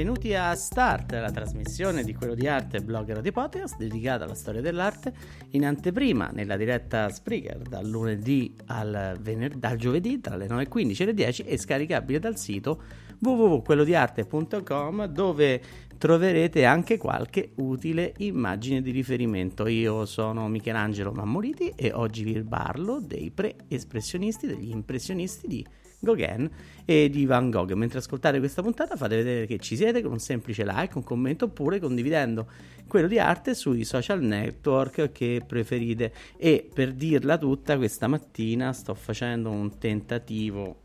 Benvenuti 0.00 0.34
a 0.34 0.54
Start, 0.54 1.12
la 1.12 1.30
trasmissione 1.30 2.02
di 2.02 2.14
quello 2.14 2.34
di 2.34 2.48
arte 2.48 2.80
blogger 2.80 3.20
di 3.20 3.32
podcast 3.32 3.76
dedicata 3.76 4.24
alla 4.24 4.34
storia 4.34 4.62
dell'arte 4.62 5.12
in 5.50 5.66
anteprima 5.66 6.30
nella 6.32 6.56
diretta 6.56 7.10
Spreaker 7.10 7.58
dal 7.58 7.86
lunedì 7.86 8.56
al, 8.68 9.18
vener- 9.20 9.56
dal 9.56 9.76
giovedì 9.76 10.18
tra 10.18 10.36
le 10.36 10.46
9.15 10.46 11.02
e 11.02 11.04
le 11.04 11.12
10 11.12 11.42
e 11.42 11.58
scaricabile 11.58 12.18
dal 12.18 12.38
sito 12.38 12.82
www.quellodiarte.com 13.18 15.04
dove 15.04 15.62
troverete 16.00 16.64
anche 16.64 16.96
qualche 16.96 17.50
utile 17.56 18.14
immagine 18.20 18.80
di 18.80 18.90
riferimento. 18.90 19.66
Io 19.66 20.06
sono 20.06 20.48
Michelangelo 20.48 21.12
Mammoliti 21.12 21.74
e 21.76 21.92
oggi 21.92 22.24
vi 22.24 22.42
parlo 22.42 23.00
dei 23.00 23.30
pre-espressionisti, 23.30 24.46
degli 24.46 24.70
impressionisti 24.70 25.46
di 25.46 25.66
Gauguin 25.98 26.48
e 26.86 27.10
di 27.10 27.26
Van 27.26 27.50
Gogh. 27.50 27.72
Mentre 27.72 27.98
ascoltate 27.98 28.38
questa 28.38 28.62
puntata 28.62 28.96
fate 28.96 29.16
vedere 29.16 29.44
che 29.44 29.58
ci 29.58 29.76
siete 29.76 30.00
con 30.00 30.12
un 30.12 30.18
semplice 30.18 30.64
like, 30.64 30.96
un 30.96 31.04
commento 31.04 31.44
oppure 31.44 31.78
condividendo 31.78 32.48
quello 32.88 33.06
di 33.06 33.18
arte 33.18 33.54
sui 33.54 33.84
social 33.84 34.22
network 34.22 35.12
che 35.12 35.42
preferite. 35.46 36.14
E 36.38 36.66
per 36.72 36.94
dirla 36.94 37.36
tutta, 37.36 37.76
questa 37.76 38.08
mattina 38.08 38.72
sto 38.72 38.94
facendo 38.94 39.50
un 39.50 39.76
tentativo 39.76 40.79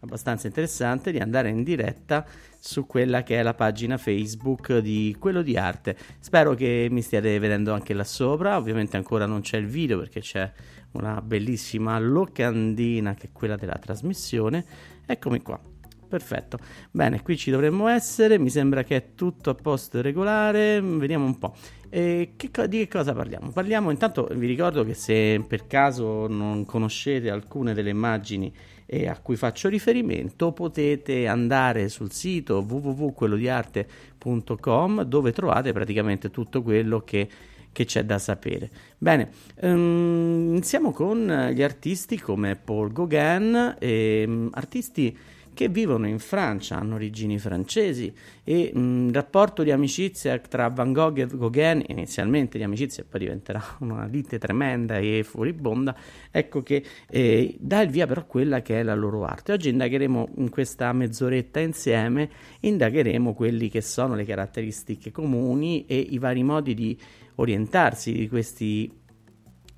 abbastanza 0.00 0.46
interessante 0.46 1.10
di 1.10 1.18
andare 1.18 1.48
in 1.48 1.62
diretta 1.62 2.24
su 2.58 2.86
quella 2.86 3.22
che 3.22 3.38
è 3.38 3.42
la 3.42 3.54
pagina 3.54 3.96
Facebook 3.96 4.78
di 4.78 5.16
quello 5.18 5.42
di 5.42 5.56
arte. 5.56 5.96
Spero 6.20 6.54
che 6.54 6.88
mi 6.90 7.02
stiate 7.02 7.38
vedendo 7.38 7.72
anche 7.72 7.94
là 7.94 8.04
sopra. 8.04 8.56
Ovviamente 8.56 8.96
ancora 8.96 9.26
non 9.26 9.40
c'è 9.40 9.56
il 9.56 9.66
video 9.66 9.98
perché 9.98 10.20
c'è 10.20 10.50
una 10.92 11.20
bellissima 11.20 11.98
locandina 11.98 13.14
che 13.14 13.28
è 13.28 13.32
quella 13.32 13.56
della 13.56 13.78
trasmissione. 13.78 14.64
Eccomi 15.06 15.42
qua. 15.42 15.67
Perfetto. 16.08 16.58
Bene, 16.90 17.22
qui 17.22 17.36
ci 17.36 17.50
dovremmo 17.50 17.88
essere. 17.88 18.38
Mi 18.38 18.50
sembra 18.50 18.82
che 18.82 18.96
è 18.96 19.14
tutto 19.14 19.50
a 19.50 19.54
posto 19.54 20.00
regolare. 20.00 20.80
Vediamo 20.80 21.26
un 21.26 21.38
po'. 21.38 21.54
Che 21.90 22.50
co- 22.52 22.66
di 22.66 22.78
che 22.78 22.88
cosa 22.88 23.14
parliamo? 23.14 23.50
Parliamo 23.50 23.90
intanto, 23.90 24.28
vi 24.32 24.46
ricordo 24.46 24.84
che 24.84 24.92
se 24.92 25.42
per 25.46 25.66
caso 25.66 26.26
non 26.26 26.66
conoscete 26.66 27.30
alcune 27.30 27.72
delle 27.72 27.88
immagini 27.90 28.52
eh, 28.84 29.08
a 29.08 29.18
cui 29.18 29.36
faccio 29.36 29.68
riferimento, 29.68 30.52
potete 30.52 31.26
andare 31.26 31.88
sul 31.88 32.12
sito 32.12 32.62
www.quellodiarte.com 32.66 35.02
dove 35.02 35.32
trovate 35.32 35.72
praticamente 35.72 36.30
tutto 36.30 36.62
quello 36.62 37.00
che 37.00 37.28
che 37.70 37.84
c'è 37.84 38.02
da 38.04 38.18
sapere. 38.18 38.70
Bene, 38.98 39.30
um, 39.60 40.48
iniziamo 40.50 40.90
con 40.90 41.50
gli 41.52 41.62
artisti 41.62 42.18
come 42.18 42.56
Paul 42.56 42.92
Gauguin, 42.92 43.76
e, 43.78 44.24
um, 44.26 44.48
artisti 44.52 45.16
che 45.58 45.68
vivono 45.68 46.06
in 46.06 46.20
Francia, 46.20 46.78
hanno 46.78 46.94
origini 46.94 47.36
francesi 47.36 48.14
e 48.44 48.70
il 48.72 49.12
rapporto 49.12 49.64
di 49.64 49.72
amicizia 49.72 50.38
tra 50.38 50.68
Van 50.68 50.92
Gogh 50.92 51.18
e 51.18 51.26
Gauguin, 51.26 51.82
inizialmente 51.88 52.58
di 52.58 52.62
amicizia 52.62 53.02
e 53.02 53.06
poi 53.06 53.18
diventerà 53.18 53.60
una 53.80 54.06
lite 54.06 54.38
tremenda 54.38 54.98
e 54.98 55.24
furibonda, 55.24 55.96
ecco 56.30 56.62
che 56.62 56.84
eh, 57.08 57.56
dà 57.58 57.80
il 57.80 57.90
via 57.90 58.06
però 58.06 58.20
a 58.20 58.24
quella 58.24 58.62
che 58.62 58.78
è 58.78 58.84
la 58.84 58.94
loro 58.94 59.24
arte. 59.24 59.50
Oggi 59.50 59.70
indagheremo 59.70 60.28
in 60.36 60.48
questa 60.48 60.92
mezz'oretta 60.92 61.58
insieme, 61.58 62.30
indagheremo 62.60 63.34
quelli 63.34 63.68
che 63.68 63.80
sono 63.80 64.14
le 64.14 64.24
caratteristiche 64.24 65.10
comuni 65.10 65.86
e 65.86 65.98
i 65.98 66.18
vari 66.18 66.44
modi 66.44 66.74
di 66.74 66.96
orientarsi 67.34 68.12
di 68.12 68.28
questi 68.28 68.88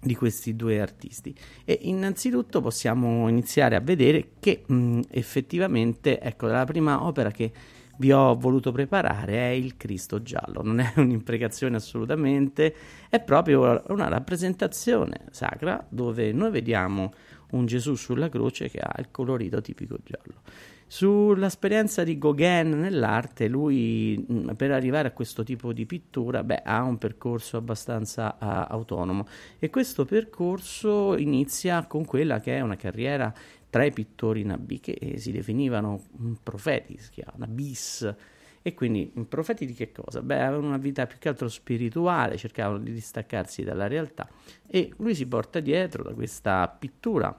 di 0.00 0.14
questi 0.14 0.56
due 0.56 0.80
artisti. 0.80 1.34
E 1.64 1.78
innanzitutto 1.82 2.60
possiamo 2.60 3.28
iniziare 3.28 3.76
a 3.76 3.80
vedere 3.80 4.32
che 4.40 4.62
mh, 4.66 5.00
effettivamente 5.10 6.20
ecco 6.20 6.46
la 6.46 6.64
prima 6.64 7.04
opera 7.04 7.30
che 7.30 7.52
vi 7.98 8.12
ho 8.12 8.34
voluto 8.34 8.72
preparare 8.72 9.34
è 9.34 9.48
il 9.50 9.76
Cristo 9.76 10.22
giallo. 10.22 10.62
Non 10.62 10.80
è 10.80 10.92
un'imprecazione 10.98 11.76
assolutamente 11.76 12.74
è 13.08 13.20
proprio 13.20 13.82
una 13.88 14.08
rappresentazione 14.08 15.26
sacra 15.30 15.84
dove 15.88 16.32
noi 16.32 16.50
vediamo 16.50 17.12
un 17.50 17.66
Gesù 17.66 17.94
sulla 17.94 18.28
croce 18.28 18.68
che 18.70 18.78
ha 18.78 18.94
il 18.98 19.08
colorito 19.10 19.60
tipico 19.60 19.98
giallo 20.02 20.42
Sull'esperienza 20.92 22.02
di 22.02 22.18
Gauguin 22.18 22.70
nell'arte, 22.70 23.46
lui 23.46 24.26
mm, 24.28 24.48
per 24.56 24.72
arrivare 24.72 25.06
a 25.06 25.12
questo 25.12 25.44
tipo 25.44 25.72
di 25.72 25.86
pittura 25.86 26.42
beh, 26.42 26.62
ha 26.64 26.82
un 26.82 26.98
percorso 26.98 27.56
abbastanza 27.56 28.36
uh, 28.40 28.72
autonomo 28.72 29.24
e 29.60 29.70
questo 29.70 30.04
percorso 30.04 31.16
inizia 31.16 31.86
con 31.86 32.04
quella 32.04 32.40
che 32.40 32.56
è 32.56 32.60
una 32.60 32.74
carriera 32.74 33.32
tra 33.70 33.84
i 33.84 33.92
pittori 33.92 34.42
nabì 34.42 34.80
che 34.80 35.14
si 35.16 35.30
definivano 35.30 36.02
mm, 36.20 36.32
profeti, 36.42 36.98
si 36.98 37.10
chiamano 37.10 37.46
bis. 37.46 38.12
E 38.60 38.74
quindi 38.74 39.12
mm, 39.16 39.22
profeti 39.22 39.66
di 39.66 39.74
che 39.74 39.92
cosa? 39.92 40.22
Beh, 40.22 40.42
avevano 40.42 40.66
una 40.66 40.76
vita 40.76 41.06
più 41.06 41.18
che 41.18 41.28
altro 41.28 41.46
spirituale, 41.46 42.36
cercavano 42.36 42.78
di 42.80 42.92
distaccarsi 42.92 43.62
dalla 43.62 43.86
realtà 43.86 44.28
e 44.66 44.92
lui 44.96 45.14
si 45.14 45.24
porta 45.28 45.60
dietro 45.60 46.02
da 46.02 46.14
questa 46.14 46.66
pittura 46.66 47.32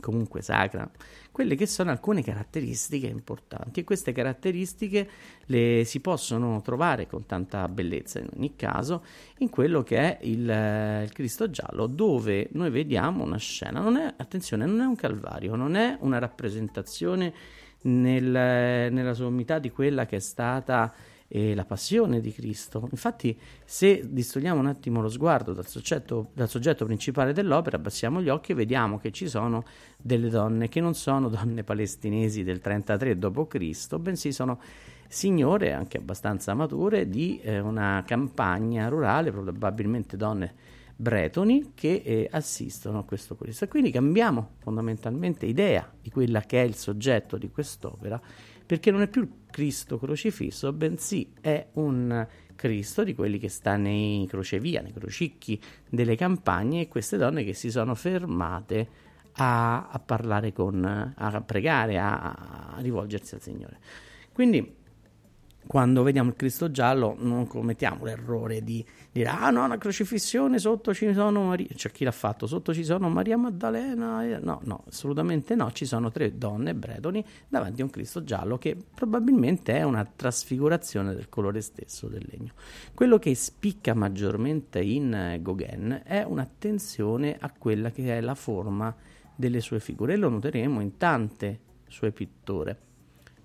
comunque 0.00 0.42
sacra, 0.42 0.90
quelle 1.32 1.54
che 1.54 1.66
sono 1.66 1.90
alcune 1.90 2.22
caratteristiche 2.22 3.06
importanti. 3.06 3.80
E 3.80 3.84
queste 3.84 4.12
caratteristiche 4.12 5.08
le 5.46 5.82
si 5.84 6.00
possono 6.00 6.60
trovare 6.62 7.06
con 7.06 7.26
tanta 7.26 7.68
bellezza 7.68 8.18
in 8.18 8.28
ogni 8.34 8.56
caso 8.56 9.04
in 9.38 9.50
quello 9.50 9.82
che 9.82 9.96
è 9.96 10.18
il, 10.22 10.48
eh, 10.48 11.02
il 11.02 11.12
Cristo 11.12 11.50
giallo 11.50 11.86
dove 11.86 12.48
noi 12.52 12.70
vediamo 12.70 13.24
una 13.24 13.38
scena, 13.38 13.80
non 13.80 13.96
è, 13.96 14.14
attenzione, 14.16 14.66
non 14.66 14.80
è 14.80 14.84
un 14.84 14.96
calvario, 14.96 15.54
non 15.56 15.74
è 15.74 15.96
una 16.00 16.18
rappresentazione 16.18 17.32
nel, 17.82 18.22
nella 18.92 19.14
sommità 19.14 19.58
di 19.58 19.70
quella 19.70 20.06
che 20.06 20.16
è 20.16 20.20
stata 20.20 20.92
e 21.28 21.54
la 21.54 21.64
passione 21.64 22.20
di 22.20 22.32
Cristo. 22.32 22.88
Infatti, 22.90 23.38
se 23.64 24.02
distogliamo 24.08 24.60
un 24.60 24.66
attimo 24.66 25.00
lo 25.00 25.08
sguardo 25.08 25.52
dal 25.52 25.66
soggetto, 25.66 26.30
dal 26.32 26.48
soggetto, 26.48 26.84
principale 26.84 27.32
dell'opera, 27.32 27.76
abbassiamo 27.76 28.22
gli 28.22 28.28
occhi 28.28 28.52
e 28.52 28.54
vediamo 28.54 28.98
che 28.98 29.10
ci 29.10 29.28
sono 29.28 29.64
delle 29.96 30.28
donne 30.28 30.68
che 30.68 30.80
non 30.80 30.94
sono 30.94 31.28
donne 31.28 31.64
palestinesi 31.64 32.44
del 32.44 32.60
33 32.60 33.18
d.C., 33.18 33.96
bensì 33.98 34.32
sono 34.32 34.60
signore, 35.08 35.72
anche 35.72 35.98
abbastanza 35.98 36.54
mature, 36.54 37.08
di 37.08 37.40
eh, 37.40 37.60
una 37.60 38.02
campagna 38.06 38.88
rurale, 38.88 39.30
probabilmente 39.30 40.16
donne 40.16 40.74
bretoni 40.96 41.72
che 41.74 42.02
eh, 42.04 42.28
assistono 42.30 43.00
a 43.00 43.04
questo 43.04 43.36
Cristo. 43.36 43.68
Quindi 43.68 43.90
cambiamo 43.90 44.52
fondamentalmente 44.58 45.46
idea 45.46 45.88
di 46.00 46.10
quella 46.10 46.40
che 46.40 46.62
è 46.62 46.64
il 46.64 46.74
soggetto 46.74 47.36
di 47.36 47.50
quest'opera 47.50 48.20
perché 48.66 48.90
non 48.90 49.00
è 49.00 49.08
più 49.08 49.44
Cristo 49.50 49.98
crocifisso, 49.98 50.72
bensì 50.72 51.32
è 51.40 51.68
un 51.74 52.26
Cristo 52.56 53.04
di 53.04 53.14
quelli 53.14 53.38
che 53.38 53.48
sta 53.48 53.76
nei 53.76 54.26
crocevia, 54.26 54.82
nei 54.82 54.92
crocicchi 54.92 55.60
delle 55.88 56.16
campagne 56.16 56.82
e 56.82 56.88
queste 56.88 57.16
donne 57.16 57.44
che 57.44 57.54
si 57.54 57.70
sono 57.70 57.94
fermate 57.94 58.88
a, 59.34 59.88
a 59.88 59.98
parlare 59.98 60.52
con, 60.52 60.84
a 61.14 61.40
pregare, 61.42 61.98
a, 61.98 62.74
a 62.74 62.80
rivolgersi 62.80 63.34
al 63.34 63.42
Signore. 63.42 63.78
Quindi 64.32 64.84
quando 65.66 66.02
vediamo 66.02 66.30
il 66.30 66.36
Cristo 66.36 66.70
giallo 66.70 67.16
non 67.18 67.46
commettiamo 67.46 68.04
l'errore 68.04 68.62
di 68.62 68.84
dire 69.10 69.28
ah 69.28 69.50
no, 69.50 69.64
una 69.64 69.78
crocifissione 69.78 70.58
sotto 70.58 70.94
ci 70.94 71.12
sono 71.12 71.44
Maria, 71.44 71.66
c'è 71.74 71.90
chi 71.90 72.04
l'ha 72.04 72.12
fatto, 72.12 72.46
sotto 72.46 72.72
ci 72.72 72.84
sono 72.84 73.08
Maria 73.08 73.36
Maddalena, 73.36 74.38
no, 74.38 74.60
no, 74.62 74.84
assolutamente 74.86 75.54
no, 75.54 75.72
ci 75.72 75.84
sono 75.84 76.10
tre 76.10 76.36
donne 76.38 76.74
bretoni 76.74 77.24
davanti 77.48 77.80
a 77.80 77.84
un 77.84 77.90
Cristo 77.90 78.22
giallo 78.22 78.58
che 78.58 78.76
probabilmente 78.94 79.74
è 79.76 79.82
una 79.82 80.04
trasfigurazione 80.04 81.14
del 81.14 81.28
colore 81.28 81.60
stesso 81.60 82.06
del 82.06 82.24
legno. 82.30 82.52
Quello 82.94 83.18
che 83.18 83.34
spicca 83.34 83.94
maggiormente 83.94 84.80
in 84.80 85.38
Gauguin 85.40 86.02
è 86.04 86.22
un'attenzione 86.22 87.36
a 87.38 87.52
quella 87.56 87.90
che 87.90 88.16
è 88.16 88.20
la 88.20 88.34
forma 88.34 88.94
delle 89.34 89.60
sue 89.60 89.80
figure 89.80 90.14
e 90.14 90.16
lo 90.16 90.28
noteremo 90.28 90.80
in 90.80 90.96
tante 90.96 91.60
sue 91.88 92.12
pitture 92.12 92.85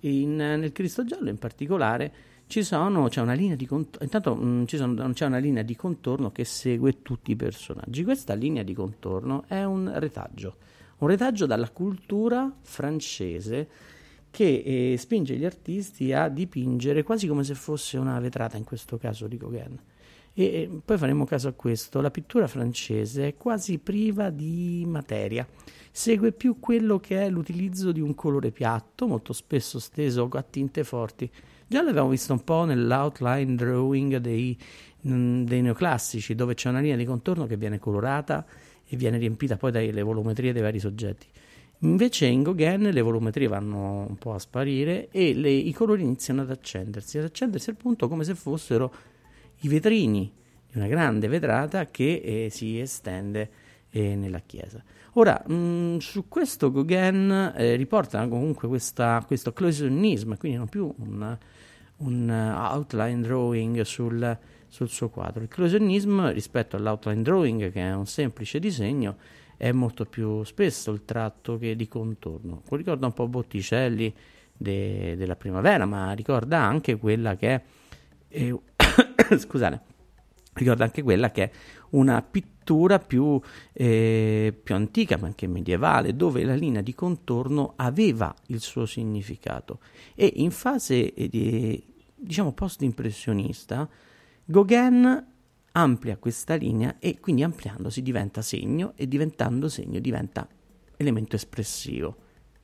in, 0.02 0.36
nel 0.36 0.72
Cristo 0.72 1.04
giallo 1.04 1.28
in 1.28 1.38
particolare 1.38 2.30
sono, 2.60 3.08
c'è 3.08 3.22
una 3.22 3.32
linea 3.32 3.56
di 3.56 3.64
contorno, 3.64 4.04
intanto 4.04 4.34
mh, 4.34 4.44
mm, 4.44 4.64
sono, 4.64 5.12
c'è 5.12 5.24
una 5.24 5.38
linea 5.38 5.62
di 5.62 5.74
contorno 5.74 6.30
che 6.30 6.44
segue 6.44 7.00
tutti 7.00 7.30
i 7.30 7.36
personaggi. 7.36 8.04
Questa 8.04 8.34
linea 8.34 8.62
di 8.62 8.74
contorno 8.74 9.44
è 9.46 9.64
un 9.64 9.90
retaggio, 9.94 10.56
un 10.98 11.08
retaggio 11.08 11.46
dalla 11.46 11.70
cultura 11.70 12.54
francese 12.60 13.68
che 14.30 14.62
eh, 14.64 14.96
spinge 14.98 15.36
gli 15.36 15.44
artisti 15.44 16.12
a 16.12 16.28
dipingere 16.28 17.02
quasi 17.02 17.26
come 17.26 17.44
se 17.44 17.54
fosse 17.54 17.96
una 17.96 18.18
vetrata, 18.20 18.58
in 18.58 18.64
questo 18.64 18.98
caso 18.98 19.26
di 19.26 19.38
Gauguin. 19.38 19.78
E, 20.34 20.70
poi 20.84 20.98
faremo 20.98 21.24
caso 21.24 21.48
a 21.48 21.52
questo, 21.52 22.00
la 22.00 22.10
pittura 22.10 22.46
francese 22.46 23.28
è 23.28 23.36
quasi 23.36 23.78
priva 23.78 24.30
di 24.30 24.84
materia 24.86 25.46
segue 25.94 26.32
più 26.32 26.58
quello 26.58 26.98
che 26.98 27.22
è 27.22 27.28
l'utilizzo 27.28 27.92
di 27.92 28.00
un 28.00 28.14
colore 28.14 28.50
piatto, 28.50 29.06
molto 29.06 29.34
spesso 29.34 29.78
steso 29.78 30.26
a 30.32 30.42
tinte 30.42 30.84
forti. 30.84 31.30
Già 31.66 31.82
l'abbiamo 31.82 32.08
visto 32.08 32.32
un 32.32 32.42
po' 32.42 32.64
nell'outline 32.64 33.54
drawing 33.54 34.16
dei, 34.16 34.58
mm, 35.06 35.44
dei 35.44 35.60
neoclassici, 35.60 36.34
dove 36.34 36.54
c'è 36.54 36.70
una 36.70 36.80
linea 36.80 36.96
di 36.96 37.04
contorno 37.04 37.46
che 37.46 37.58
viene 37.58 37.78
colorata 37.78 38.44
e 38.86 38.96
viene 38.96 39.18
riempita 39.18 39.56
poi 39.58 39.70
dalle 39.70 40.02
volumetrie 40.02 40.52
dei 40.52 40.62
vari 40.62 40.78
soggetti. 40.78 41.26
Invece 41.80 42.26
in 42.26 42.42
Gauguin 42.42 42.88
le 42.90 43.00
volumetrie 43.00 43.48
vanno 43.48 44.06
un 44.08 44.16
po' 44.16 44.34
a 44.34 44.38
sparire 44.38 45.08
e 45.10 45.34
le, 45.34 45.50
i 45.50 45.72
colori 45.72 46.02
iniziano 46.02 46.42
ad 46.42 46.50
accendersi, 46.50 47.18
ad 47.18 47.24
accendersi 47.24 47.70
al 47.70 47.76
punto 47.76 48.08
come 48.08 48.24
se 48.24 48.34
fossero 48.34 48.94
i 49.62 49.68
vetrini 49.68 50.32
di 50.70 50.78
una 50.78 50.86
grande 50.86 51.28
vetrata 51.28 51.86
che 51.86 52.22
eh, 52.24 52.48
si 52.50 52.78
estende 52.78 53.50
eh, 53.90 54.14
nella 54.16 54.40
chiesa. 54.40 54.82
Ora, 55.14 55.42
mh, 55.46 55.54
mm, 55.54 55.96
su 55.98 56.28
questo 56.28 56.72
Gauguin 56.72 57.52
eh, 57.56 57.76
riporta 57.76 58.26
comunque 58.28 58.68
questa, 58.68 59.22
questo 59.26 59.52
cloisonnismo, 59.52 60.36
quindi 60.36 60.56
non 60.56 60.68
più 60.68 60.92
un, 60.98 61.36
un 61.98 62.30
outline 62.30 63.20
drawing 63.20 63.82
sul, 63.82 64.38
sul, 64.68 64.88
suo 64.88 65.10
quadro. 65.10 65.42
Il 65.42 65.48
cloisonnismo 65.48 66.30
rispetto 66.30 66.76
all'outline 66.76 67.22
drawing, 67.22 67.70
che 67.70 67.80
è 67.80 67.94
un 67.94 68.06
semplice 68.06 68.58
disegno, 68.58 69.16
è 69.58 69.70
molto 69.70 70.06
più 70.06 70.42
spesso 70.44 70.90
il 70.90 71.04
tratto 71.04 71.58
che 71.58 71.76
di 71.76 71.86
contorno. 71.86 72.62
Ricorda 72.70 73.06
un 73.06 73.12
po' 73.12 73.28
Botticelli 73.28 74.12
de, 74.56 75.14
della 75.16 75.36
primavera, 75.36 75.84
ma 75.84 76.12
ricorda 76.12 76.60
anche 76.60 76.96
quella 76.96 77.36
che 77.36 77.54
è... 77.54 77.62
Eh, 78.28 78.58
scusate, 79.38 79.80
ricorda 80.54 80.84
anche 80.84 81.02
quella 81.02 81.30
che 81.30 81.44
è 81.44 81.50
una 81.90 82.22
pittura 82.22 82.98
più, 82.98 83.40
eh, 83.72 84.58
più, 84.62 84.74
antica, 84.74 85.16
ma 85.18 85.26
anche 85.26 85.46
medievale, 85.46 86.14
dove 86.14 86.44
la 86.44 86.54
linea 86.54 86.80
di 86.80 86.94
contorno 86.94 87.74
aveva 87.76 88.34
il 88.46 88.60
suo 88.60 88.86
significato. 88.86 89.80
E 90.14 90.32
in 90.36 90.50
fase 90.50 91.12
eh, 91.12 91.28
di, 91.28 91.84
diciamo 92.14 92.52
post-impressionista, 92.52 93.88
Gauguin 94.44 95.26
amplia 95.72 96.16
questa 96.18 96.54
linea 96.54 96.98
e 96.98 97.18
quindi 97.18 97.42
ampliandosi 97.42 98.02
diventa 98.02 98.42
segno 98.42 98.92
e 98.96 99.08
diventando 99.08 99.68
segno 99.68 99.98
diventa 100.00 100.46
elemento 100.96 101.36
espressivo 101.36 102.16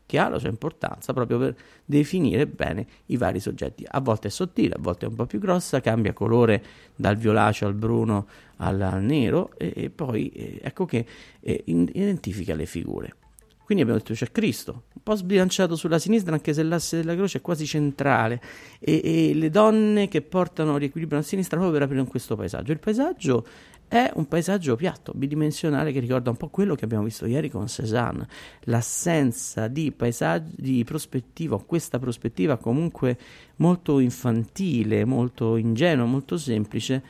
che 0.08 0.18
ha 0.18 0.30
la 0.30 0.38
sua 0.38 0.48
importanza 0.48 1.12
proprio 1.12 1.38
per 1.38 1.56
definire 1.84 2.46
bene 2.46 2.86
i 3.06 3.18
vari 3.18 3.40
soggetti. 3.40 3.84
A 3.86 4.00
volte 4.00 4.28
è 4.28 4.30
sottile, 4.30 4.76
a 4.76 4.78
volte 4.80 5.04
è 5.04 5.08
un 5.10 5.14
po' 5.14 5.26
più 5.26 5.38
grossa, 5.38 5.82
cambia 5.82 6.14
colore 6.14 6.64
dal 6.96 7.16
violaceo 7.16 7.68
al 7.68 7.74
bruno 7.74 8.26
al 8.56 9.02
nero 9.02 9.50
e, 9.58 9.70
e 9.76 9.90
poi 9.90 10.30
eh, 10.30 10.60
ecco 10.62 10.86
che 10.86 11.04
eh, 11.40 11.62
identifica 11.66 12.54
le 12.54 12.64
figure. 12.64 13.16
Quindi 13.62 13.84
abbiamo 13.84 14.00
detto 14.00 14.14
c'è 14.14 14.32
Cristo, 14.32 14.84
un 14.94 15.02
po' 15.02 15.14
sbilanciato 15.14 15.76
sulla 15.76 15.98
sinistra 15.98 16.32
anche 16.32 16.54
se 16.54 16.62
l'asse 16.62 16.96
della 16.96 17.14
croce 17.14 17.36
è 17.36 17.40
quasi 17.42 17.66
centrale 17.66 18.40
e, 18.78 19.02
e 19.04 19.34
le 19.34 19.50
donne 19.50 20.08
che 20.08 20.22
portano 20.22 20.78
riequilibrano 20.78 21.22
a 21.22 21.26
sinistra 21.26 21.58
proprio 21.58 21.78
per 21.78 21.86
aprire 21.86 22.08
questo 22.08 22.34
paesaggio. 22.34 22.72
Il 22.72 22.78
paesaggio 22.78 23.46
è 23.88 24.10
un 24.14 24.28
paesaggio 24.28 24.76
piatto, 24.76 25.12
bidimensionale 25.14 25.92
che 25.92 26.00
ricorda 26.00 26.28
un 26.28 26.36
po' 26.36 26.48
quello 26.48 26.74
che 26.74 26.84
abbiamo 26.84 27.04
visto 27.04 27.24
ieri 27.24 27.48
con 27.48 27.66
Cézanne, 27.66 28.28
l'assenza 28.64 29.66
di 29.66 29.90
paesaggi, 29.92 30.54
di 30.56 30.84
prospettiva, 30.84 31.60
questa 31.62 31.98
prospettiva 31.98 32.58
comunque 32.58 33.18
molto 33.56 33.98
infantile, 33.98 35.06
molto 35.06 35.56
ingenua, 35.56 36.04
molto 36.04 36.36
semplice, 36.36 37.02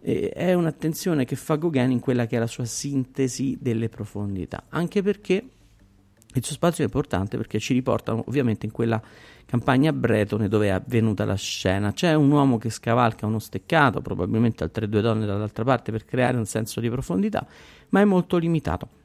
eh, 0.00 0.30
è 0.30 0.52
un'attenzione 0.52 1.24
che 1.24 1.36
fa 1.36 1.54
Gauguin 1.54 1.92
in 1.92 2.00
quella 2.00 2.26
che 2.26 2.36
è 2.36 2.38
la 2.40 2.48
sua 2.48 2.64
sintesi 2.64 3.56
delle 3.60 3.88
profondità, 3.88 4.64
anche 4.70 5.02
perché 5.02 5.44
il 6.34 6.44
suo 6.44 6.54
spazio 6.54 6.82
è 6.82 6.86
importante 6.86 7.36
perché 7.36 7.58
ci 7.58 7.72
riporta 7.72 8.14
ovviamente 8.14 8.66
in 8.66 8.72
quella 8.72 9.02
campagna 9.46 9.92
bretone 9.92 10.48
dove 10.48 10.66
è 10.66 10.70
avvenuta 10.70 11.24
la 11.24 11.36
scena. 11.36 11.92
C'è 11.92 12.14
un 12.14 12.30
uomo 12.30 12.58
che 12.58 12.68
scavalca 12.68 13.26
uno 13.26 13.38
steccato, 13.38 14.02
probabilmente 14.02 14.64
altre 14.64 14.88
due 14.88 15.00
donne 15.00 15.24
dall'altra 15.24 15.64
parte 15.64 15.92
per 15.92 16.04
creare 16.04 16.36
un 16.36 16.46
senso 16.46 16.80
di 16.80 16.90
profondità, 16.90 17.46
ma 17.90 18.00
è 18.00 18.04
molto 18.04 18.36
limitato. 18.36 19.04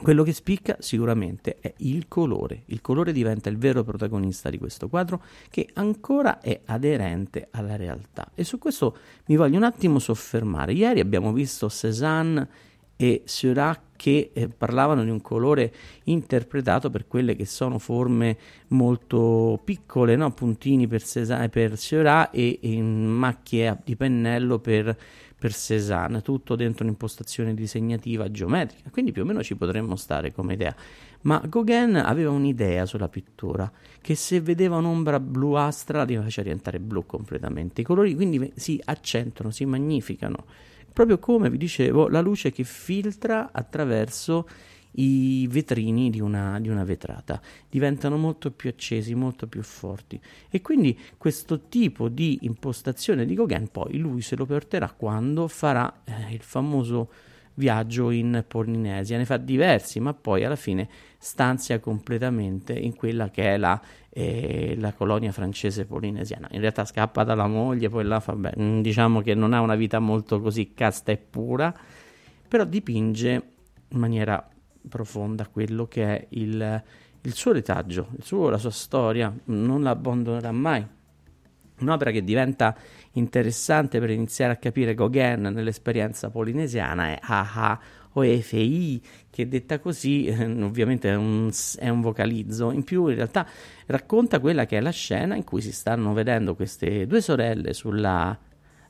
Quello 0.00 0.22
che 0.22 0.32
spicca 0.32 0.76
sicuramente 0.78 1.56
è 1.60 1.74
il 1.78 2.06
colore. 2.06 2.62
Il 2.66 2.80
colore 2.80 3.12
diventa 3.12 3.48
il 3.48 3.58
vero 3.58 3.82
protagonista 3.82 4.48
di 4.48 4.56
questo 4.56 4.88
quadro 4.88 5.22
che 5.50 5.68
ancora 5.74 6.40
è 6.40 6.60
aderente 6.66 7.48
alla 7.50 7.74
realtà. 7.74 8.30
E 8.34 8.44
su 8.44 8.58
questo 8.58 8.96
mi 9.26 9.36
voglio 9.36 9.56
un 9.56 9.64
attimo 9.64 9.98
soffermare. 9.98 10.72
Ieri 10.72 11.00
abbiamo 11.00 11.32
visto 11.32 11.68
Cézanne 11.68 12.48
e 13.00 13.22
Seurat 13.26 13.80
che 13.94 14.30
eh, 14.32 14.48
parlavano 14.48 15.04
di 15.04 15.10
un 15.10 15.20
colore 15.20 15.72
interpretato 16.04 16.90
per 16.90 17.06
quelle 17.06 17.36
che 17.36 17.46
sono 17.46 17.78
forme 17.78 18.36
molto 18.68 19.60
piccole, 19.64 20.16
no? 20.16 20.32
puntini 20.32 20.88
per, 20.88 21.04
Cézanne, 21.04 21.48
per 21.48 21.78
Seurat 21.78 22.30
e, 22.32 22.58
e 22.60 22.82
macchie 22.82 23.78
di 23.84 23.94
pennello 23.94 24.58
per, 24.58 24.96
per 25.38 25.54
Cézanne, 25.54 26.22
tutto 26.22 26.56
dentro 26.56 26.84
un'impostazione 26.84 27.54
disegnativa 27.54 28.28
geometrica, 28.30 28.90
quindi 28.90 29.12
più 29.12 29.22
o 29.22 29.24
meno 29.24 29.44
ci 29.44 29.54
potremmo 29.54 29.94
stare 29.94 30.32
come 30.32 30.54
idea. 30.54 30.74
Ma 31.22 31.42
Gauguin 31.44 31.96
aveva 31.96 32.30
un'idea 32.30 32.86
sulla 32.86 33.08
pittura, 33.08 33.70
che 34.00 34.14
se 34.14 34.40
vedeva 34.40 34.76
un'ombra 34.76 35.18
bluastra 35.18 36.04
la 36.04 36.22
faceva 36.22 36.42
diventare 36.42 36.78
blu 36.78 37.04
completamente. 37.06 37.80
I 37.80 37.84
colori 37.84 38.14
quindi 38.14 38.52
si 38.54 38.80
accentuano, 38.84 39.50
si 39.50 39.64
magnificano. 39.64 40.44
Proprio 40.92 41.18
come 41.18 41.50
vi 41.50 41.58
dicevo 41.58 42.08
la 42.08 42.20
luce 42.20 42.50
che 42.50 42.64
filtra 42.64 43.50
attraverso 43.52 44.46
i 44.92 45.46
vetrini 45.48 46.10
di 46.10 46.20
una, 46.20 46.58
di 46.60 46.68
una, 46.68 46.84
vetrata. 46.84 47.40
Diventano 47.68 48.16
molto 48.16 48.50
più 48.50 48.68
accesi, 48.70 49.14
molto 49.14 49.46
più 49.46 49.62
forti. 49.62 50.20
E 50.48 50.60
quindi 50.60 50.98
questo 51.16 51.68
tipo 51.68 52.08
di 52.08 52.38
impostazione 52.42 53.26
di 53.26 53.34
Gauguin 53.34 53.68
poi 53.70 53.98
lui 53.98 54.22
se 54.22 54.36
lo 54.36 54.46
porterà 54.46 54.90
quando 54.90 55.46
farà 55.48 56.02
eh, 56.04 56.32
il 56.32 56.42
famoso 56.42 57.10
viaggio 57.58 58.10
in 58.10 58.44
Polinesia, 58.46 59.18
ne 59.18 59.24
fa 59.24 59.36
diversi 59.36 60.00
ma 60.00 60.14
poi 60.14 60.44
alla 60.44 60.56
fine 60.56 60.88
stanzia 61.18 61.80
completamente 61.80 62.72
in 62.72 62.94
quella 62.94 63.30
che 63.30 63.54
è 63.54 63.56
la 63.56 63.80
eh, 64.18 64.74
la 64.78 64.92
colonia 64.92 65.30
francese 65.30 65.84
polinesiana. 65.84 66.48
In 66.50 66.60
realtà 66.60 66.84
scappa 66.84 67.22
dalla 67.22 67.46
moglie, 67.46 67.88
poi 67.88 68.04
là 68.04 68.18
fa 68.18 68.34
beh, 68.34 68.54
mm, 68.58 68.80
diciamo 68.80 69.20
che 69.20 69.34
non 69.34 69.52
ha 69.52 69.60
una 69.60 69.76
vita 69.76 70.00
molto 70.00 70.40
così 70.40 70.72
casta 70.74 71.12
e 71.12 71.18
pura, 71.18 71.72
però 72.48 72.64
dipinge 72.64 73.42
in 73.90 73.98
maniera 73.98 74.44
profonda 74.88 75.46
quello 75.46 75.86
che 75.86 76.04
è 76.04 76.26
il, 76.30 76.82
il 77.20 77.32
suo 77.32 77.52
retaggio, 77.52 78.08
il 78.16 78.24
suo, 78.24 78.48
la 78.48 78.58
sua 78.58 78.70
storia, 78.70 79.32
non 79.44 79.82
la 79.82 79.90
abbandonerà 79.90 80.50
mai. 80.50 80.84
Un'opera 81.80 82.10
che 82.10 82.24
diventa 82.24 82.76
interessante 83.12 83.98
per 84.00 84.10
iniziare 84.10 84.52
a 84.52 84.56
capire 84.56 84.94
Gauguin 84.94 85.50
nell'esperienza 85.52 86.30
polinesiana 86.30 87.08
è 87.08 87.18
Aha 87.20 87.80
o 88.12 88.24
EFI, 88.24 89.00
che 89.30 89.48
detta 89.48 89.78
così 89.78 90.26
eh, 90.26 90.44
ovviamente 90.62 91.10
è 91.10 91.14
un, 91.14 91.50
è 91.78 91.88
un, 91.88 92.00
vocalizzo, 92.00 92.72
in 92.72 92.82
più 92.82 93.06
in 93.08 93.16
realtà 93.16 93.46
racconta 93.86 94.40
quella 94.40 94.66
che 94.66 94.78
è 94.78 94.80
la 94.80 94.90
scena 94.90 95.34
in 95.36 95.44
cui 95.44 95.60
si 95.60 95.72
stanno 95.72 96.12
vedendo 96.12 96.54
queste 96.54 97.06
due 97.06 97.20
sorelle 97.20 97.72
sulla 97.72 98.36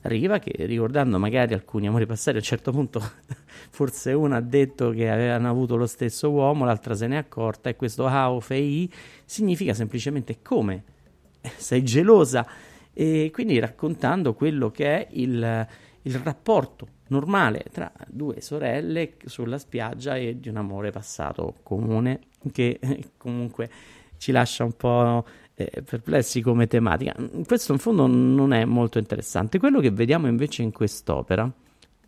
riva 0.03 0.39
che 0.39 0.65
ricordando 0.65 1.19
magari 1.19 1.53
alcuni 1.53 1.87
amori 1.87 2.05
passati 2.05 2.37
a 2.37 2.39
un 2.39 2.45
certo 2.45 2.71
punto 2.71 3.01
forse 3.69 4.13
una 4.13 4.37
ha 4.37 4.41
detto 4.41 4.91
che 4.91 5.09
avevano 5.09 5.49
avuto 5.49 5.75
lo 5.75 5.87
stesso 5.87 6.31
uomo, 6.31 6.65
l'altra 6.65 6.95
se 6.95 7.07
n'è 7.07 7.17
accorta 7.17 7.69
e 7.69 7.75
questo 7.75 8.07
Hao 8.07 8.39
Fei 8.39 8.91
significa 9.25 9.73
semplicemente 9.73 10.41
come. 10.41 10.83
Sei 11.57 11.83
gelosa 11.83 12.45
e 12.99 13.31
quindi 13.31 13.57
raccontando 13.59 14.33
quello 14.33 14.71
che 14.71 14.85
è 14.85 15.07
il, 15.11 15.67
il 16.01 16.15
rapporto 16.15 16.87
normale 17.07 17.63
tra 17.71 17.89
due 18.07 18.41
sorelle 18.41 19.13
sulla 19.23 19.57
spiaggia 19.57 20.17
e 20.17 20.37
di 20.37 20.49
un 20.49 20.57
amore 20.57 20.91
passato 20.91 21.59
comune 21.63 22.19
che 22.51 22.77
comunque 23.15 23.69
ci 24.17 24.33
lascia 24.33 24.65
un 24.65 24.73
po' 24.73 25.25
eh, 25.53 25.81
perplessi 25.81 26.41
come 26.41 26.67
tematica. 26.67 27.15
Questo 27.45 27.71
in 27.71 27.79
fondo 27.79 28.05
non 28.05 28.51
è 28.51 28.65
molto 28.65 28.97
interessante. 28.97 29.59
Quello 29.59 29.79
che 29.79 29.91
vediamo 29.91 30.27
invece 30.27 30.63
in 30.63 30.73
quest'opera 30.73 31.49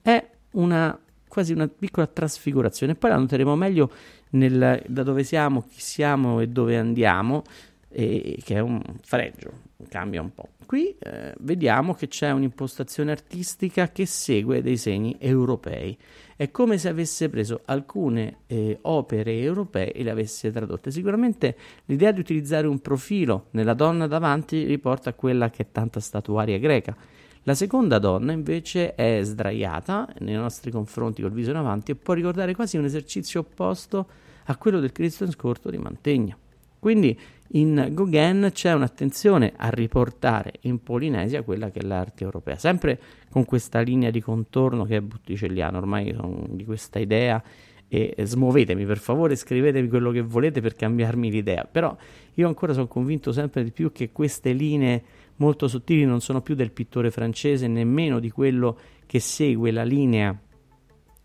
è 0.01 0.29
una 0.51 1.00
quasi 1.29 1.53
una 1.53 1.69
piccola 1.69 2.07
trasfigurazione. 2.07 2.95
Poi 2.95 3.12
la 3.12 3.15
noteremo 3.15 3.55
meglio 3.55 3.89
nel, 4.31 4.83
da 4.86 5.03
dove 5.03 5.24
siamo, 5.24 5.62
chi 5.62 5.79
siamo 5.79 6.41
e 6.41 6.50
dove 6.50 6.77
andiamo, 6.77 7.43
e, 7.91 8.39
che 8.43 8.55
è 8.55 8.60
un 8.60 8.81
fregio, 9.03 9.51
cambia 9.89 10.21
un 10.21 10.33
po'. 10.33 10.50
Qui 10.65 10.95
eh, 10.98 11.33
vediamo 11.39 11.93
che 11.93 12.07
c'è 12.07 12.31
un'impostazione 12.31 13.12
artistica 13.12 13.89
che 13.91 14.05
segue 14.05 14.62
dei 14.62 14.77
segni 14.77 15.17
europei. 15.19 15.98
È 16.36 16.50
come 16.50 16.77
se 16.77 16.88
avesse 16.88 17.29
preso 17.29 17.62
alcune 17.65 18.38
eh, 18.48 18.79
opere 18.83 19.39
europee 19.39 19.91
e 19.91 20.03
le 20.03 20.12
avesse 20.12 20.51
tradotte. 20.51 20.91
Sicuramente 20.91 21.55
l'idea 21.86 22.12
di 22.12 22.21
utilizzare 22.21 22.67
un 22.67 22.79
profilo 22.79 23.48
nella 23.51 23.74
donna 23.74 24.07
davanti 24.07 24.63
riporta 24.63 25.10
a 25.10 25.13
quella 25.13 25.50
che 25.50 25.63
è 25.63 25.67
tanta 25.71 26.00
statuaria 26.00 26.57
greca. 26.57 26.95
La 27.43 27.55
seconda 27.55 27.98
donna 27.98 28.31
invece 28.31 28.93
è 28.93 29.19
sdraiata 29.24 30.07
nei 30.19 30.36
nostri 30.36 30.69
confronti 30.69 31.21
col 31.24 31.31
viso 31.31 31.50
in 31.50 31.57
avanti 31.57 31.91
e 31.91 31.95
può 31.95 32.13
ricordare 32.13 32.53
quasi 32.53 32.77
un 32.77 32.86
esercizio 32.86 33.39
opposto 33.39 34.07
a 34.45 34.55
quello 34.57 34.79
del 34.79 34.91
Cristo 34.91 35.24
in 35.24 35.31
scorto 35.31 35.69
di 35.69 35.77
Mantegna. 35.77 36.38
Quindi 36.81 37.15
in 37.50 37.89
Gauguin 37.91 38.50
c'è 38.51 38.73
un'attenzione 38.73 39.53
a 39.55 39.69
riportare 39.69 40.53
in 40.61 40.81
Polinesia 40.81 41.43
quella 41.43 41.69
che 41.69 41.77
è 41.77 41.83
l'arte 41.83 42.23
europea, 42.23 42.55
sempre 42.55 43.00
con 43.29 43.45
questa 43.45 43.81
linea 43.81 44.09
di 44.09 44.19
contorno 44.19 44.83
che 44.85 44.95
è 44.95 45.01
botticelliana, 45.01 45.77
ormai 45.77 46.11
sono 46.11 46.47
di 46.50 46.65
questa 46.65 46.97
idea 46.97 47.41
e 47.88 48.15
smuovetemi 48.17 48.83
per 48.88 48.97
favore, 48.97 49.35
scrivetemi 49.35 49.89
quello 49.89 50.09
che 50.09 50.21
volete 50.21 50.59
per 50.59 50.73
cambiarmi 50.73 51.29
l'idea, 51.29 51.69
però 51.71 51.95
io 52.33 52.47
ancora 52.47 52.73
sono 52.73 52.88
convinto 52.88 53.31
sempre 53.31 53.63
di 53.63 53.69
più 53.69 53.91
che 53.91 54.11
queste 54.11 54.51
linee 54.51 55.03
molto 55.35 55.67
sottili 55.67 56.03
non 56.03 56.19
sono 56.19 56.41
più 56.41 56.55
del 56.55 56.71
pittore 56.71 57.11
francese, 57.11 57.67
nemmeno 57.67 58.17
di 58.17 58.31
quello 58.31 58.75
che 59.05 59.19
segue 59.19 59.69
la 59.69 59.83
linea, 59.83 60.35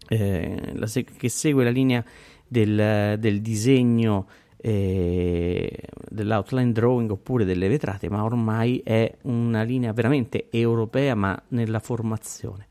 eh, 0.07 0.73
la 0.75 0.87
se- 0.87 1.05
che 1.05 1.31
segue 1.31 1.65
la 1.65 1.71
linea 1.71 2.05
del, 2.47 3.17
del 3.19 3.41
disegno 3.41 4.27
eh, 4.59 5.83
dell'outline 6.09 6.73
drawing 6.73 7.11
oppure 7.11 7.45
delle 7.45 7.69
vetrate, 7.69 8.09
ma 8.09 8.25
ormai 8.25 8.81
è 8.85 9.17
una 9.23 9.63
linea 9.63 9.93
veramente 9.93 10.49
europea, 10.51 11.15
ma 11.15 11.41
nella 11.49 11.79
formazione. 11.79 12.69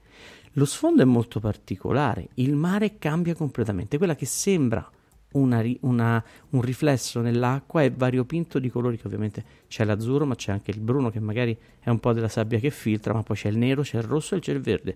Lo 0.54 0.66
sfondo 0.66 1.02
è 1.02 1.06
molto 1.06 1.40
particolare, 1.40 2.30
il 2.36 2.56
mare 2.56 2.98
cambia 2.98 3.36
completamente, 3.36 3.98
quella 3.98 4.16
che 4.16 4.26
sembra 4.26 4.90
una, 5.34 5.62
una, 5.82 6.24
un 6.52 6.62
riflesso 6.62 7.20
nell'acqua 7.20 7.84
è 7.84 7.92
variopinto 7.92 8.58
di 8.60 8.70
colori, 8.70 8.98
che 8.98 9.08
ovviamente 9.08 9.44
c'è 9.68 9.84
l'azzurro, 9.84 10.26
ma 10.26 10.36
c'è 10.36 10.52
anche 10.52 10.72
il 10.72 10.80
bruno 10.80 11.10
che 11.10 11.20
magari 11.20 11.58
è 11.80 11.90
un 11.90 12.00
po' 12.00 12.14
della 12.14 12.30
sabbia 12.30 12.58
che 12.60 12.70
filtra, 12.70 13.14
ma 13.14 13.22
poi 13.22 13.36
c'è 13.36 13.50
il 13.50 13.58
nero, 13.58 13.82
c'è 13.82 13.98
il 13.98 14.04
rosso 14.04 14.36
e 14.36 14.40
c'è 14.40 14.54
il 14.54 14.62
verde. 14.62 14.96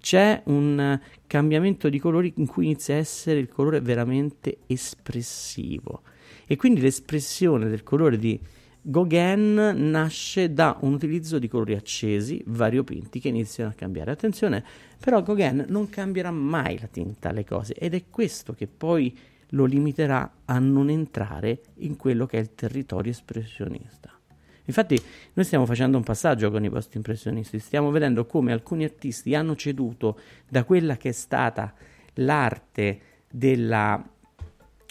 C'è 0.00 0.42
un 0.46 1.00
cambiamento 1.26 1.88
di 1.88 1.98
colori 1.98 2.32
in 2.36 2.46
cui 2.46 2.66
inizia 2.66 2.94
a 2.94 2.98
essere 2.98 3.38
il 3.38 3.48
colore 3.48 3.80
veramente 3.80 4.58
espressivo 4.66 6.02
e 6.46 6.56
quindi 6.56 6.80
l'espressione 6.80 7.68
del 7.68 7.82
colore 7.82 8.18
di 8.18 8.40
Gauguin 8.86 9.54
nasce 9.90 10.52
da 10.52 10.76
un 10.82 10.92
utilizzo 10.92 11.38
di 11.38 11.48
colori 11.48 11.74
accesi, 11.74 12.42
variopinti, 12.46 13.18
che 13.18 13.28
iniziano 13.28 13.70
a 13.70 13.74
cambiare. 13.74 14.10
Attenzione, 14.10 14.62
però 15.00 15.22
Gauguin 15.22 15.64
non 15.68 15.88
cambierà 15.88 16.30
mai 16.30 16.78
la 16.78 16.86
tinta 16.86 17.30
alle 17.30 17.46
cose 17.46 17.72
ed 17.72 17.94
è 17.94 18.04
questo 18.10 18.52
che 18.52 18.66
poi 18.66 19.16
lo 19.50 19.64
limiterà 19.64 20.30
a 20.44 20.58
non 20.58 20.90
entrare 20.90 21.60
in 21.76 21.96
quello 21.96 22.26
che 22.26 22.36
è 22.36 22.40
il 22.40 22.54
territorio 22.54 23.10
espressionista. 23.10 24.10
Infatti 24.66 25.00
noi 25.34 25.44
stiamo 25.44 25.66
facendo 25.66 25.96
un 25.96 26.02
passaggio 26.02 26.50
con 26.50 26.64
i 26.64 26.70
post 26.70 26.94
impressionisti, 26.94 27.58
stiamo 27.58 27.90
vedendo 27.90 28.26
come 28.26 28.52
alcuni 28.52 28.84
artisti 28.84 29.34
hanno 29.34 29.56
ceduto 29.56 30.18
da 30.48 30.64
quella 30.64 30.96
che 30.96 31.10
è 31.10 31.12
stata 31.12 31.74
l'arte 32.14 33.00
della, 33.30 34.02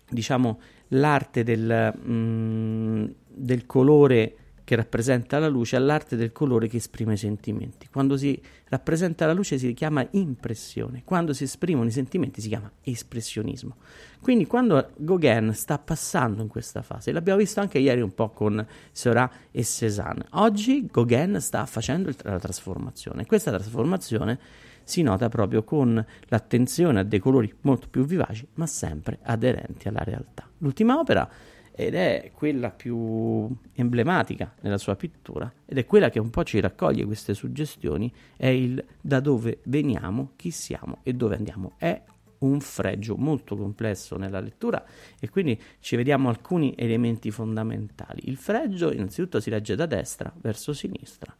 diciamo, 0.09 0.59
l'arte 0.93 1.43
del, 1.43 1.93
mm, 2.05 3.05
del 3.27 3.65
colore 3.65 4.35
che 4.63 4.75
rappresenta 4.75 5.39
la 5.39 5.49
luce 5.49 5.75
all'arte 5.75 6.15
del 6.15 6.31
colore 6.31 6.67
che 6.67 6.77
esprime 6.77 7.13
i 7.13 7.17
sentimenti. 7.17 7.87
Quando 7.91 8.15
si 8.15 8.41
rappresenta 8.69 9.25
la 9.25 9.33
luce 9.33 9.57
si 9.57 9.73
chiama 9.73 10.07
impressione, 10.11 11.01
quando 11.03 11.33
si 11.33 11.43
esprimono 11.43 11.89
i 11.89 11.91
sentimenti 11.91 12.41
si 12.41 12.47
chiama 12.47 12.71
espressionismo. 12.81 13.75
Quindi 14.21 14.47
quando 14.47 14.91
Gauguin 14.95 15.53
sta 15.53 15.77
passando 15.77 16.41
in 16.41 16.47
questa 16.47 16.81
fase, 16.81 17.11
l'abbiamo 17.11 17.39
visto 17.39 17.59
anche 17.59 17.77
ieri 17.77 18.01
un 18.01 18.13
po' 18.13 18.29
con 18.29 18.65
Seurat 18.91 19.31
e 19.51 19.63
Cézanne, 19.63 20.25
oggi 20.31 20.85
Gauguin 20.89 21.41
sta 21.41 21.65
facendo 21.65 22.09
la 22.23 22.39
trasformazione. 22.39 23.25
Questa 23.25 23.51
trasformazione 23.51 24.39
si 24.83 25.01
nota 25.01 25.29
proprio 25.29 25.63
con 25.63 26.03
l'attenzione 26.27 26.99
a 26.99 27.03
dei 27.03 27.19
colori 27.19 27.53
molto 27.61 27.87
più 27.89 28.05
vivaci, 28.05 28.47
ma 28.55 28.65
sempre 28.65 29.19
aderenti 29.23 29.87
alla 29.87 30.03
realtà. 30.03 30.47
L'ultima 30.59 30.97
opera 30.97 31.29
ed 31.75 31.95
è 31.95 32.31
quella 32.33 32.69
più 32.69 33.49
emblematica 33.73 34.53
nella 34.61 34.77
sua 34.77 34.95
pittura 34.95 35.51
ed 35.65 35.77
è 35.77 35.85
quella 35.85 36.09
che 36.09 36.19
un 36.19 36.29
po' 36.29 36.43
ci 36.43 36.59
raccoglie 36.59 37.03
queste 37.05 37.33
suggestioni, 37.33 38.11
è 38.37 38.47
il 38.47 38.83
da 39.01 39.19
dove 39.19 39.59
veniamo, 39.63 40.33
chi 40.35 40.51
siamo 40.51 40.99
e 41.01 41.13
dove 41.13 41.35
andiamo. 41.35 41.73
È 41.77 41.99
un 42.39 42.59
fregio 42.59 43.15
molto 43.15 43.55
complesso 43.55 44.17
nella 44.17 44.39
lettura 44.39 44.83
e 45.19 45.29
quindi 45.29 45.59
ci 45.79 45.95
vediamo 45.95 46.29
alcuni 46.29 46.75
elementi 46.77 47.31
fondamentali. 47.31 48.21
Il 48.25 48.37
fregio 48.37 48.91
innanzitutto 48.91 49.39
si 49.39 49.49
legge 49.49 49.75
da 49.75 49.85
destra 49.85 50.31
verso 50.41 50.73
sinistra. 50.73 51.35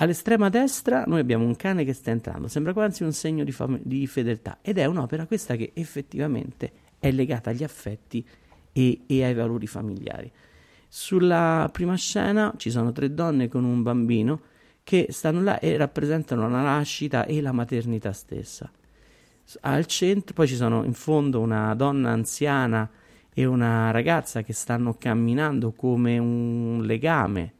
All'estrema 0.00 0.48
destra 0.48 1.04
noi 1.06 1.20
abbiamo 1.20 1.44
un 1.44 1.54
cane 1.56 1.84
che 1.84 1.92
sta 1.92 2.10
entrando, 2.10 2.48
sembra 2.48 2.72
quasi 2.72 3.02
un 3.02 3.12
segno 3.12 3.44
di, 3.44 3.52
fam- 3.52 3.80
di 3.82 4.06
fedeltà 4.06 4.58
ed 4.62 4.78
è 4.78 4.86
un'opera 4.86 5.26
questa 5.26 5.56
che 5.56 5.72
effettivamente 5.74 6.72
è 6.98 7.10
legata 7.10 7.50
agli 7.50 7.62
affetti 7.62 8.26
e, 8.72 9.02
e 9.06 9.24
ai 9.24 9.34
valori 9.34 9.66
familiari. 9.66 10.32
Sulla 10.88 11.68
prima 11.70 11.96
scena 11.96 12.54
ci 12.56 12.70
sono 12.70 12.92
tre 12.92 13.12
donne 13.12 13.48
con 13.48 13.64
un 13.64 13.82
bambino 13.82 14.40
che 14.84 15.08
stanno 15.10 15.42
là 15.42 15.58
e 15.58 15.76
rappresentano 15.76 16.48
la 16.48 16.62
nascita 16.62 17.26
e 17.26 17.42
la 17.42 17.52
maternità 17.52 18.12
stessa. 18.12 18.70
Al 19.60 19.84
centro 19.84 20.32
poi 20.32 20.48
ci 20.48 20.56
sono 20.56 20.82
in 20.82 20.94
fondo 20.94 21.40
una 21.40 21.74
donna 21.74 22.10
anziana 22.10 22.88
e 23.34 23.44
una 23.44 23.90
ragazza 23.90 24.40
che 24.40 24.54
stanno 24.54 24.94
camminando 24.94 25.72
come 25.72 26.16
un 26.16 26.80
legame 26.86 27.58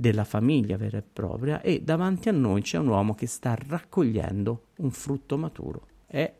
della 0.00 0.22
famiglia 0.22 0.76
vera 0.76 0.98
e 0.98 1.02
propria 1.02 1.60
e 1.60 1.80
davanti 1.82 2.28
a 2.28 2.32
noi 2.32 2.62
c'è 2.62 2.78
un 2.78 2.86
uomo 2.86 3.16
che 3.16 3.26
sta 3.26 3.58
raccogliendo 3.58 4.66
un 4.76 4.92
frutto 4.92 5.36
maturo. 5.36 5.88
È, 6.06 6.32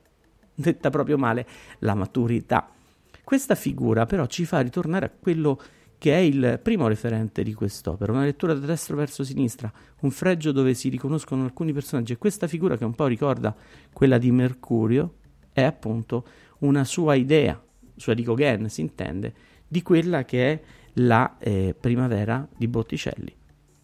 detta 0.55 0.91
proprio 0.91 1.19
male, 1.19 1.45
la 1.81 1.97
maturità. 1.97 2.71
Questa 3.25 3.57
figura 3.57 4.07
però 4.07 4.27
ci 4.27 4.45
fa 4.45 4.61
ritornare 4.61 5.07
a 5.07 5.11
quello 5.11 5.61
che 5.99 6.15
è 6.15 6.19
il 6.19 6.61
primo 6.63 6.87
referente 6.87 7.43
di 7.43 7.53
quest'opera, 7.53 8.13
una 8.13 8.23
lettura 8.23 8.55
da 8.55 8.65
destra 8.65 8.95
verso 8.95 9.25
sinistra, 9.25 9.73
un 10.03 10.13
fregio 10.13 10.53
dove 10.53 10.73
si 10.75 10.89
riconoscono 10.89 11.43
alcuni 11.43 11.73
personaggi 11.73 12.13
e 12.13 12.17
questa 12.17 12.47
figura 12.47 12.77
che 12.77 12.85
un 12.85 12.95
po' 12.95 13.07
ricorda 13.07 13.53
quella 13.93 14.19
di 14.19 14.31
Mercurio 14.31 15.15
è 15.53 15.65
appunto 15.65 16.25
una 16.61 16.85
sua 16.85 17.17
idea, 17.17 17.61
sua 17.97 18.15
di 18.15 18.23
Gauguin 18.23 18.69
si 18.69 18.83
intende, 18.83 19.35
di 19.67 19.83
quella 19.83 20.25
che 20.25 20.53
è 20.53 20.61
la 21.01 21.39
eh, 21.39 21.75
primavera 21.79 22.47
di 22.57 22.69
Botticelli 22.69 23.35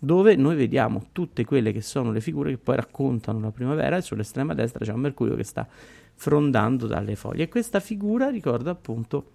dove 0.04 0.36
noi 0.36 0.56
vediamo 0.56 1.06
tutte 1.12 1.44
quelle 1.44 1.72
che 1.72 1.80
sono 1.80 2.12
le 2.12 2.20
figure 2.20 2.50
che 2.50 2.58
poi 2.58 2.76
raccontano 2.76 3.40
la 3.40 3.50
primavera 3.50 3.96
e 3.96 4.02
sull'estrema 4.02 4.54
destra 4.54 4.84
c'è 4.84 4.92
un 4.92 5.00
Mercurio 5.00 5.34
che 5.34 5.44
sta 5.44 5.66
frondando 6.16 6.86
dalle 6.86 7.16
foglie 7.16 7.44
e 7.44 7.48
questa 7.48 7.80
figura 7.80 8.28
ricorda 8.28 8.70
appunto 8.70 9.32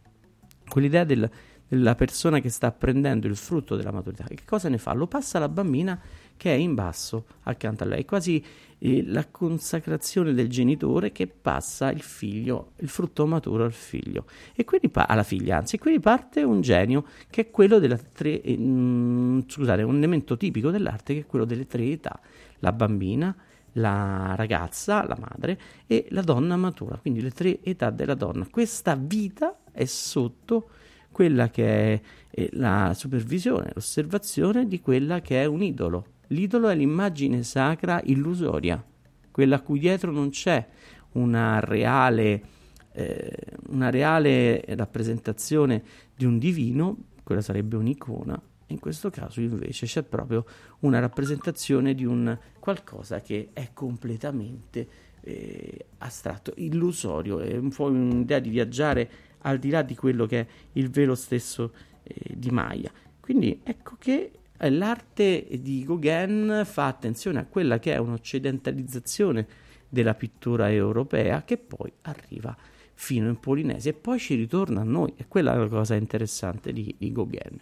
quell'idea 0.68 1.04
del, 1.04 1.30
della 1.68 1.96
persona 1.96 2.40
che 2.40 2.50
sta 2.50 2.72
prendendo 2.72 3.28
il 3.28 3.36
frutto 3.36 3.76
della 3.76 3.92
maturità. 3.92 4.24
Che 4.24 4.40
cosa 4.46 4.70
ne 4.70 4.78
fa? 4.78 4.94
Lo 4.94 5.08
passa 5.08 5.38
alla 5.38 5.50
bambina 5.50 6.00
che 6.40 6.54
è 6.54 6.58
in 6.58 6.74
basso 6.74 7.26
accanto 7.44 7.84
a 7.84 7.88
lei, 7.88 8.06
quasi 8.06 8.42
eh, 8.78 9.04
la 9.06 9.28
consacrazione 9.30 10.34
del 10.34 10.48
genitore 10.48 11.12
che 11.12 11.28
passa 11.28 11.92
il 11.92 12.02
figlio, 12.02 12.72
il 12.78 12.88
frutto 12.88 13.28
maturo 13.28 13.66
al 13.66 13.74
figlio. 13.74 14.24
E 14.56 14.64
quindi 14.64 14.88
pa- 14.88 15.06
alla 15.06 15.24
figlia, 15.24 15.58
anzi, 15.58 15.76
e 15.76 15.80
quindi 15.80 16.00
parte 16.00 16.42
un 16.44 16.62
genio 16.62 17.04
che 17.30 17.42
è 17.42 17.52
quello 17.52 17.78
della 17.78 17.98
tre, 17.98 18.40
eh, 18.42 18.58
mm, 18.58 19.42
scusate, 19.48 19.82
un 19.82 19.98
elemento 19.98 20.38
tipico 20.38 20.72
dell'arte 20.72 21.14
che 21.14 21.20
è 21.20 21.26
quello 21.26 21.44
delle 21.44 21.68
tre 21.68 21.84
età, 21.84 22.18
la 22.60 22.72
bambina, 22.72 23.36
la 23.74 24.34
ragazza, 24.38 25.06
la 25.06 25.18
madre 25.20 25.60
e 25.88 26.08
la 26.12 26.22
donna 26.22 26.56
matura, 26.56 26.98
quindi 27.00 27.20
le 27.20 27.32
tre 27.32 27.62
età 27.62 27.90
della 27.90 28.16
donna. 28.16 28.48
Questa 28.50 28.96
vita 28.96 29.58
è 29.74 29.84
sotto 29.84 30.70
quella 31.12 31.50
che 31.50 32.02
è 32.30 32.50
la 32.54 32.94
supervisione, 32.96 33.72
l'osservazione 33.74 34.68
di 34.68 34.80
quella 34.80 35.20
che 35.20 35.42
è 35.42 35.46
un 35.46 35.62
idolo 35.62 36.06
L'idolo 36.32 36.70
è 36.70 36.76
l'immagine 36.76 37.44
sacra 37.44 38.02
illusoria, 38.04 38.84
quella 39.32 39.58
a 39.58 39.62
cui 39.62 39.80
dietro 39.80 40.12
non 40.12 40.30
c'è 40.30 40.68
una 41.14 41.60
reale, 41.60 42.44
eh, 42.92 43.36
una 43.70 43.90
reale 43.90 44.64
rappresentazione 44.68 45.84
di 46.16 46.26
un 46.26 46.38
divino, 46.38 46.98
quella 47.24 47.42
sarebbe 47.42 47.76
un'icona, 47.78 48.40
in 48.68 48.80
questo 48.80 49.10
caso 49.10 49.42
invece 49.42 49.88
c'è 49.88 50.04
proprio 50.04 50.46
una 50.80 51.00
rappresentazione 51.00 51.96
di 51.96 52.06
un 52.06 52.38
qualcosa 52.60 53.22
che 53.22 53.50
è 53.54 53.72
completamente 53.74 54.88
eh, 55.22 55.86
astratto, 56.00 56.54
illusorio, 56.58 57.40
è 57.40 57.58
un 57.58 57.70
po' 57.70 57.86
un'idea 57.86 58.40
di 58.40 58.50
viaggiare 58.50 59.10
al 59.40 59.58
di 59.58 59.70
là 59.70 59.82
di 59.82 59.96
quello 59.96 60.26
che 60.28 60.40
è 60.40 60.48
il 60.74 60.90
velo 60.90 61.16
stesso 61.16 61.74
eh, 62.04 62.36
di 62.36 62.52
Maya. 62.52 62.92
Quindi 63.20 63.62
ecco 63.64 63.96
che 63.98 64.32
l'arte 64.68 65.48
di 65.62 65.86
Gauguin 65.86 66.64
fa 66.66 66.88
attenzione 66.88 67.40
a 67.40 67.46
quella 67.46 67.80
che 67.80 67.94
è 67.94 67.98
un'occidentalizzazione 67.98 69.48
della 69.88 70.14
pittura 70.14 70.70
europea 70.72 71.44
che 71.44 71.58
poi 71.58 71.92
arriva 72.02 72.56
fino 72.94 73.30
in 73.30 73.40
Polinesia 73.40 73.92
e 73.92 73.94
poi 73.94 74.20
ci 74.20 74.36
ritorna 74.36 74.82
a 74.82 74.84
noi. 74.84 75.14
E 75.16 75.26
quella 75.28 75.54
è 75.54 75.58
la 75.58 75.68
cosa 75.70 75.96
interessante 75.96 76.74
di, 76.74 76.94
di 76.98 77.12
Gauguin. 77.14 77.62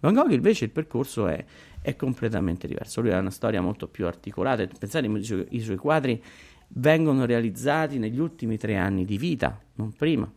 Van 0.00 0.14
Gogh 0.14 0.30
invece 0.30 0.64
il 0.64 0.70
percorso 0.70 1.26
è, 1.26 1.44
è, 1.82 1.94
completamente 1.94 2.66
diverso, 2.66 3.02
lui 3.02 3.12
ha 3.12 3.18
una 3.18 3.30
storia 3.30 3.60
molto 3.60 3.86
più 3.86 4.06
articolata, 4.06 4.66
pensate 4.66 5.06
i 5.06 5.22
suoi, 5.22 5.46
i 5.50 5.60
suoi 5.60 5.76
quadri 5.76 6.22
vengono 6.68 7.26
realizzati 7.26 7.98
negli 7.98 8.18
ultimi 8.18 8.56
tre 8.56 8.76
anni 8.76 9.04
di 9.04 9.18
vita, 9.18 9.60
non 9.74 9.92
prima. 9.92 10.30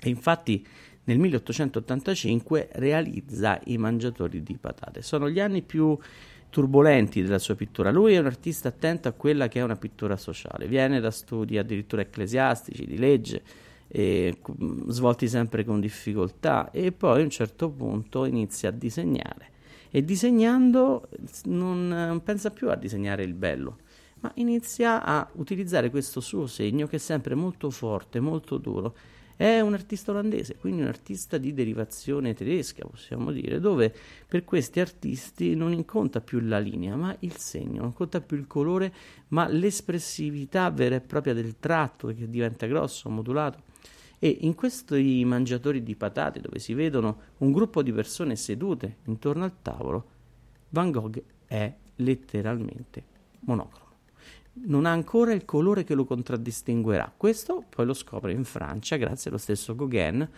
E 0.00 0.08
infatti 0.08 0.64
nel 1.08 1.18
1885 1.18 2.68
realizza 2.72 3.58
I 3.64 3.78
Mangiatori 3.78 4.42
di 4.42 4.58
Patate. 4.60 5.00
Sono 5.00 5.30
gli 5.30 5.40
anni 5.40 5.62
più 5.62 5.96
turbolenti 6.50 7.22
della 7.22 7.38
sua 7.38 7.54
pittura. 7.54 7.90
Lui 7.90 8.14
è 8.14 8.18
un 8.18 8.26
artista 8.26 8.68
attento 8.68 9.08
a 9.08 9.12
quella 9.12 9.48
che 9.48 9.60
è 9.60 9.62
una 9.62 9.76
pittura 9.76 10.16
sociale, 10.16 10.68
viene 10.68 11.00
da 11.00 11.10
studi 11.10 11.56
addirittura 11.56 12.02
ecclesiastici, 12.02 12.86
di 12.86 12.98
legge, 12.98 13.42
eh, 13.88 14.38
svolti 14.88 15.28
sempre 15.28 15.64
con 15.64 15.80
difficoltà 15.80 16.70
e 16.70 16.92
poi 16.92 17.20
a 17.20 17.24
un 17.24 17.30
certo 17.30 17.70
punto 17.70 18.26
inizia 18.26 18.68
a 18.68 18.72
disegnare 18.72 19.56
e 19.90 20.04
disegnando 20.04 21.08
non 21.44 22.20
pensa 22.22 22.50
più 22.50 22.68
a 22.68 22.76
disegnare 22.76 23.22
il 23.22 23.32
bello, 23.32 23.78
ma 24.20 24.30
inizia 24.34 25.02
a 25.02 25.26
utilizzare 25.36 25.88
questo 25.88 26.20
suo 26.20 26.46
segno 26.46 26.86
che 26.86 26.96
è 26.96 26.98
sempre 26.98 27.34
molto 27.34 27.70
forte, 27.70 28.20
molto 28.20 28.58
duro. 28.58 28.94
È 29.38 29.60
un 29.60 29.72
artista 29.72 30.10
olandese, 30.10 30.56
quindi 30.56 30.82
un 30.82 30.88
artista 30.88 31.38
di 31.38 31.54
derivazione 31.54 32.34
tedesca, 32.34 32.84
possiamo 32.84 33.30
dire, 33.30 33.60
dove 33.60 33.94
per 34.26 34.42
questi 34.42 34.80
artisti 34.80 35.54
non 35.54 35.84
conta 35.84 36.20
più 36.20 36.40
la 36.40 36.58
linea, 36.58 36.96
ma 36.96 37.14
il 37.20 37.36
segno, 37.36 37.82
non 37.82 37.92
conta 37.92 38.20
più 38.20 38.36
il 38.36 38.48
colore, 38.48 38.92
ma 39.28 39.46
l'espressività 39.46 40.68
vera 40.70 40.96
e 40.96 41.00
propria 41.00 41.34
del 41.34 41.54
tratto 41.60 42.08
che 42.08 42.28
diventa 42.28 42.66
grosso, 42.66 43.08
modulato. 43.10 43.62
E 44.18 44.38
in 44.40 44.56
questi 44.56 45.24
mangiatori 45.24 45.84
di 45.84 45.94
patate, 45.94 46.40
dove 46.40 46.58
si 46.58 46.74
vedono 46.74 47.20
un 47.38 47.52
gruppo 47.52 47.84
di 47.84 47.92
persone 47.92 48.34
sedute 48.34 48.96
intorno 49.04 49.44
al 49.44 49.62
tavolo, 49.62 50.04
Van 50.70 50.90
Gogh 50.90 51.22
è 51.46 51.72
letteralmente 51.94 53.04
monocromo. 53.42 53.87
Non 54.64 54.86
ha 54.86 54.90
ancora 54.90 55.32
il 55.32 55.44
colore 55.44 55.84
che 55.84 55.94
lo 55.94 56.04
contraddistinguerà. 56.04 57.12
Questo 57.16 57.64
poi 57.68 57.86
lo 57.86 57.94
scopre 57.94 58.32
in 58.32 58.44
Francia 58.44 58.96
grazie 58.96 59.30
allo 59.30 59.38
stesso 59.38 59.74
Gauguin 59.74 60.28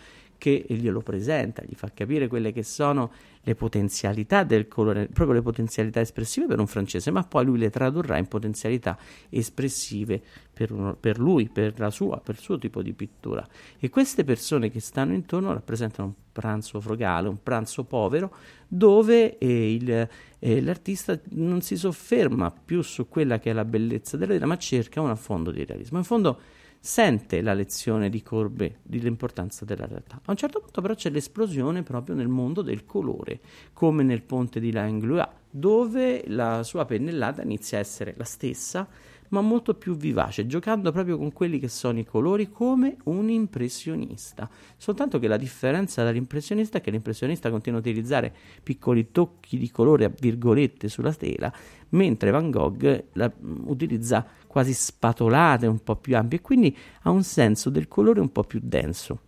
che 0.41 0.65
glielo 0.69 1.01
presenta, 1.01 1.61
gli 1.63 1.75
fa 1.75 1.91
capire 1.93 2.27
quelle 2.27 2.51
che 2.51 2.63
sono 2.63 3.11
le 3.41 3.53
potenzialità 3.53 4.43
del 4.43 4.67
colore, 4.67 5.05
proprio 5.05 5.35
le 5.35 5.43
potenzialità 5.43 5.99
espressive 5.99 6.47
per 6.47 6.59
un 6.59 6.65
francese, 6.65 7.11
ma 7.11 7.21
poi 7.21 7.45
lui 7.45 7.59
le 7.59 7.69
tradurrà 7.69 8.17
in 8.17 8.27
potenzialità 8.27 8.97
espressive 9.29 10.19
per, 10.51 10.71
uno, 10.71 10.95
per 10.95 11.19
lui, 11.19 11.47
per 11.47 11.77
la 11.77 11.91
sua, 11.91 12.19
per 12.21 12.33
il 12.33 12.41
suo 12.41 12.57
tipo 12.57 12.81
di 12.81 12.91
pittura. 12.93 13.47
E 13.77 13.89
queste 13.89 14.23
persone 14.23 14.71
che 14.71 14.79
stanno 14.79 15.13
intorno 15.13 15.53
rappresentano 15.53 16.07
un 16.07 16.13
pranzo 16.31 16.81
frugale, 16.81 17.27
un 17.27 17.43
pranzo 17.43 17.83
povero, 17.83 18.33
dove 18.67 19.37
eh, 19.37 19.73
il, 19.75 20.09
eh, 20.39 20.61
l'artista 20.61 21.19
non 21.33 21.61
si 21.61 21.77
sofferma 21.77 22.51
più 22.51 22.81
su 22.81 23.07
quella 23.07 23.37
che 23.37 23.51
è 23.51 23.53
la 23.53 23.65
bellezza 23.65 24.17
della 24.17 24.33
vita, 24.33 24.47
ma 24.47 24.57
cerca 24.57 25.01
un 25.01 25.11
affondo 25.11 25.51
di 25.51 25.63
realismo. 25.63 25.99
In 25.99 26.03
fondo 26.03 26.39
sente 26.83 27.41
la 27.41 27.53
lezione 27.53 28.09
di 28.09 28.23
Courbet 28.23 28.79
dell'importanza 28.81 29.65
della 29.65 29.85
realtà. 29.85 30.19
A 30.25 30.31
un 30.31 30.35
certo 30.35 30.59
punto 30.59 30.81
però 30.81 30.95
c'è 30.95 31.11
l'esplosione 31.11 31.83
proprio 31.83 32.15
nel 32.15 32.27
mondo 32.27 32.63
del 32.63 32.85
colore, 32.85 33.39
come 33.71 34.01
nel 34.01 34.23
ponte 34.23 34.59
di 34.59 34.71
Langlois, 34.71 35.27
dove 35.51 36.23
la 36.25 36.63
sua 36.63 36.85
pennellata 36.85 37.43
inizia 37.43 37.77
a 37.77 37.81
essere 37.81 38.15
la 38.17 38.23
stessa, 38.23 38.87
ma 39.31 39.41
molto 39.41 39.73
più 39.73 39.95
vivace, 39.95 40.45
giocando 40.45 40.91
proprio 40.91 41.17
con 41.17 41.33
quelli 41.33 41.59
che 41.59 41.67
sono 41.67 41.99
i 41.99 42.05
colori 42.05 42.49
come 42.49 42.97
un 43.05 43.29
impressionista. 43.29 44.49
Soltanto 44.77 45.19
che 45.19 45.27
la 45.27 45.37
differenza 45.37 46.03
dall'impressionista 46.03 46.77
è 46.77 46.81
che 46.81 46.91
l'impressionista 46.91 47.49
continua 47.49 47.79
a 47.79 47.81
utilizzare 47.81 48.33
piccoli 48.63 49.11
tocchi 49.11 49.57
di 49.57 49.71
colore 49.71 50.05
a 50.05 50.11
virgolette 50.17 50.89
sulla 50.89 51.13
tela, 51.13 51.51
mentre 51.89 52.31
Van 52.31 52.51
Gogh 52.51 53.05
la, 53.13 53.31
utilizza 53.65 54.25
quasi 54.47 54.73
spatolate, 54.73 55.65
un 55.65 55.81
po' 55.81 55.95
più 55.95 56.15
ampie, 56.15 56.39
e 56.39 56.41
quindi 56.41 56.77
ha 57.03 57.09
un 57.09 57.23
senso 57.23 57.69
del 57.69 57.87
colore 57.87 58.19
un 58.19 58.31
po' 58.31 58.43
più 58.43 58.59
denso 58.61 59.21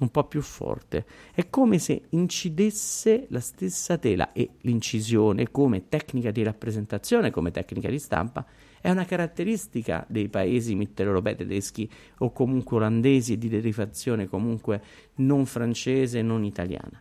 un 0.00 0.10
po' 0.10 0.24
più 0.24 0.40
forte. 0.40 1.04
È 1.34 1.50
come 1.50 1.78
se 1.78 2.04
incidesse 2.10 3.26
la 3.28 3.40
stessa 3.40 3.98
tela 3.98 4.32
e 4.32 4.52
l'incisione 4.62 5.50
come 5.50 5.88
tecnica 5.88 6.30
di 6.30 6.42
rappresentazione, 6.42 7.30
come 7.30 7.50
tecnica 7.50 7.90
di 7.90 7.98
stampa, 7.98 8.46
è 8.80 8.90
una 8.90 9.04
caratteristica 9.04 10.04
dei 10.08 10.28
paesi 10.28 10.74
mitteleuropei 10.74 11.36
tedeschi 11.36 11.88
o 12.18 12.32
comunque 12.32 12.76
olandesi 12.76 13.36
di 13.36 13.48
derivazione 13.48 14.26
comunque 14.26 14.82
non 15.16 15.46
francese, 15.46 16.22
non 16.22 16.44
italiana. 16.44 17.00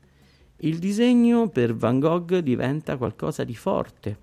Il 0.58 0.78
disegno 0.78 1.48
per 1.48 1.74
Van 1.74 2.00
Gogh 2.00 2.40
diventa 2.40 2.98
qualcosa 2.98 3.46
di 3.46 3.56
forte, 3.56 4.18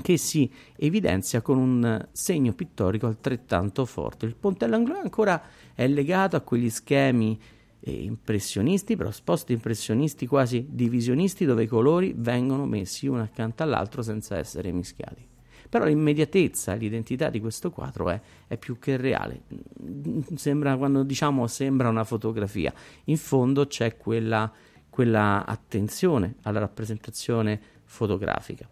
che 0.00 0.16
si 0.16 0.48
evidenzia 0.76 1.40
con 1.40 1.58
un 1.58 2.06
segno 2.12 2.52
pittorico 2.52 3.06
altrettanto 3.06 3.84
forte. 3.84 4.26
Il 4.26 4.36
Ponte 4.36 4.68
Langlois 4.68 5.02
ancora 5.02 5.42
è 5.74 5.88
legato 5.88 6.36
a 6.36 6.40
quegli 6.40 6.70
schemi 6.70 7.36
eh, 7.80 7.90
impressionisti, 7.90 8.94
però 8.94 9.10
post 9.24 9.50
impressionisti 9.50 10.26
quasi 10.28 10.66
divisionisti, 10.70 11.44
dove 11.44 11.64
i 11.64 11.66
colori 11.66 12.14
vengono 12.16 12.66
messi 12.66 13.08
uno 13.08 13.22
accanto 13.22 13.64
all'altro 13.64 14.02
senza 14.02 14.38
essere 14.38 14.70
mischiati. 14.70 15.26
Però 15.70 15.84
l'immediatezza, 15.84 16.74
l'identità 16.74 17.30
di 17.30 17.38
questo 17.38 17.70
quadro 17.70 18.10
è, 18.10 18.20
è 18.48 18.56
più 18.56 18.80
che 18.80 18.96
reale. 18.96 19.42
Sembra, 20.34 20.76
quando 20.76 21.04
diciamo 21.04 21.46
sembra 21.46 21.88
una 21.88 22.02
fotografia, 22.02 22.74
in 23.04 23.16
fondo 23.16 23.68
c'è 23.68 23.96
quella, 23.96 24.52
quella 24.90 25.46
attenzione 25.46 26.34
alla 26.42 26.58
rappresentazione 26.58 27.60
fotografica. 27.84 28.68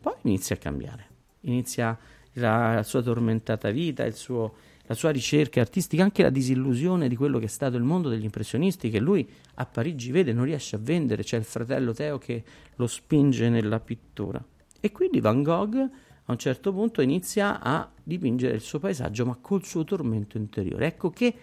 Poi 0.00 0.14
inizia 0.22 0.56
a 0.56 0.58
cambiare, 0.58 1.06
inizia 1.42 1.96
la 2.32 2.82
sua 2.82 3.02
tormentata 3.02 3.70
vita, 3.70 4.10
suo, 4.10 4.54
la 4.86 4.94
sua 4.94 5.10
ricerca 5.10 5.60
artistica, 5.60 6.02
anche 6.02 6.24
la 6.24 6.30
disillusione 6.30 7.08
di 7.08 7.14
quello 7.14 7.38
che 7.38 7.44
è 7.44 7.48
stato 7.48 7.76
il 7.76 7.84
mondo 7.84 8.08
degli 8.08 8.24
impressionisti, 8.24 8.90
che 8.90 8.98
lui 8.98 9.28
a 9.54 9.66
Parigi 9.66 10.10
vede, 10.10 10.32
non 10.32 10.44
riesce 10.44 10.74
a 10.74 10.80
vendere, 10.82 11.22
c'è 11.22 11.36
il 11.36 11.44
fratello 11.44 11.92
Teo 11.92 12.18
che 12.18 12.42
lo 12.74 12.88
spinge 12.88 13.48
nella 13.48 13.78
pittura. 13.78 14.44
E 14.80 14.90
quindi 14.90 15.20
Van 15.20 15.44
Gogh 15.44 15.88
a 16.24 16.32
un 16.32 16.38
certo 16.38 16.72
punto 16.72 17.00
inizia 17.02 17.60
a 17.60 17.90
dipingere 18.02 18.54
il 18.54 18.60
suo 18.60 18.78
paesaggio, 18.78 19.26
ma 19.26 19.36
col 19.40 19.64
suo 19.64 19.84
tormento 19.84 20.36
interiore. 20.36 20.86
Ecco 20.86 21.10
che 21.10 21.34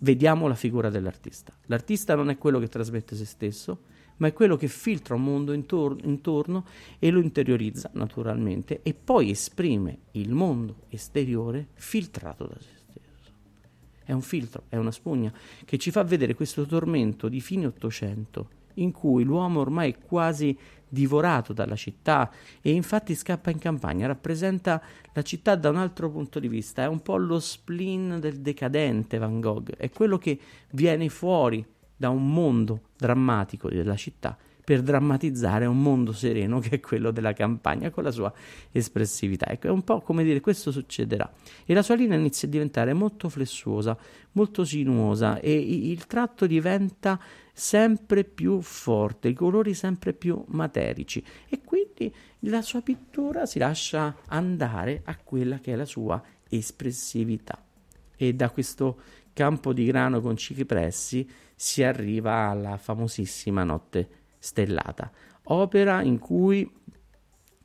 vediamo 0.00 0.48
la 0.48 0.54
figura 0.54 0.90
dell'artista. 0.90 1.52
L'artista 1.66 2.14
non 2.14 2.30
è 2.30 2.38
quello 2.38 2.58
che 2.58 2.68
trasmette 2.68 3.14
se 3.14 3.24
stesso, 3.24 3.80
ma 4.18 4.28
è 4.28 4.32
quello 4.32 4.56
che 4.56 4.68
filtra 4.68 5.14
un 5.14 5.22
mondo 5.22 5.52
intor- 5.52 6.02
intorno 6.04 6.64
e 6.98 7.10
lo 7.10 7.20
interiorizza 7.20 7.90
naturalmente 7.94 8.80
e 8.82 8.94
poi 8.94 9.30
esprime 9.30 9.98
il 10.12 10.32
mondo 10.32 10.84
esteriore 10.88 11.68
filtrato 11.74 12.46
da 12.46 12.56
se 12.58 12.70
stesso. 12.76 13.32
È 14.02 14.12
un 14.12 14.22
filtro, 14.22 14.64
è 14.68 14.76
una 14.76 14.90
spugna 14.90 15.32
che 15.64 15.78
ci 15.78 15.90
fa 15.90 16.02
vedere 16.02 16.34
questo 16.34 16.64
tormento 16.64 17.28
di 17.28 17.40
fine 17.40 17.66
Ottocento 17.66 18.48
in 18.76 18.92
cui 18.92 19.24
l'uomo 19.24 19.60
ormai 19.60 19.92
è 19.92 19.98
quasi 19.98 20.56
divorato 20.88 21.52
dalla 21.52 21.76
città 21.76 22.30
e 22.60 22.70
infatti 22.70 23.14
scappa 23.14 23.50
in 23.50 23.58
campagna, 23.58 24.06
rappresenta 24.06 24.80
la 25.12 25.22
città 25.22 25.54
da 25.56 25.68
un 25.68 25.76
altro 25.76 26.10
punto 26.10 26.38
di 26.38 26.48
vista, 26.48 26.82
è 26.82 26.86
un 26.86 27.00
po' 27.00 27.16
lo 27.16 27.40
spleen 27.40 28.18
del 28.20 28.40
decadente 28.40 29.18
Van 29.18 29.40
Gogh, 29.40 29.74
è 29.76 29.90
quello 29.90 30.18
che 30.18 30.38
viene 30.70 31.08
fuori 31.08 31.64
da 31.96 32.10
un 32.10 32.32
mondo 32.32 32.80
drammatico 32.96 33.68
della 33.68 33.96
città 33.96 34.36
per 34.66 34.82
drammatizzare 34.82 35.64
un 35.64 35.80
mondo 35.80 36.10
sereno 36.10 36.58
che 36.58 36.70
è 36.70 36.80
quello 36.80 37.12
della 37.12 37.32
campagna 37.32 37.90
con 37.90 38.02
la 38.02 38.10
sua 38.10 38.32
espressività. 38.72 39.46
Ecco, 39.46 39.68
è 39.68 39.70
un 39.70 39.84
po' 39.84 40.00
come 40.00 40.24
dire 40.24 40.40
questo 40.40 40.72
succederà. 40.72 41.32
E 41.64 41.72
la 41.72 41.82
sua 41.82 41.94
linea 41.94 42.18
inizia 42.18 42.48
a 42.48 42.50
diventare 42.50 42.92
molto 42.92 43.28
flessuosa, 43.28 43.96
molto 44.32 44.64
sinuosa 44.64 45.38
e 45.38 45.54
il 45.54 46.04
tratto 46.06 46.48
diventa 46.48 47.16
sempre 47.52 48.24
più 48.24 48.60
forte, 48.60 49.28
i 49.28 49.34
colori 49.34 49.72
sempre 49.72 50.12
più 50.12 50.44
materici 50.48 51.24
e 51.48 51.60
quindi 51.62 52.12
la 52.40 52.60
sua 52.60 52.80
pittura 52.80 53.46
si 53.46 53.60
lascia 53.60 54.16
andare 54.26 55.02
a 55.04 55.16
quella 55.16 55.60
che 55.60 55.74
è 55.74 55.76
la 55.76 55.84
sua 55.84 56.20
espressività. 56.48 57.64
E 58.16 58.34
da 58.34 58.50
questo 58.50 59.00
campo 59.32 59.72
di 59.72 59.84
grano 59.84 60.20
con 60.20 60.36
cipressi 60.36 61.30
si 61.54 61.84
arriva 61.84 62.48
alla 62.48 62.78
famosissima 62.78 63.62
Notte 63.62 64.15
Stellata, 64.38 65.10
opera 65.44 66.02
in 66.02 66.18
cui 66.18 66.70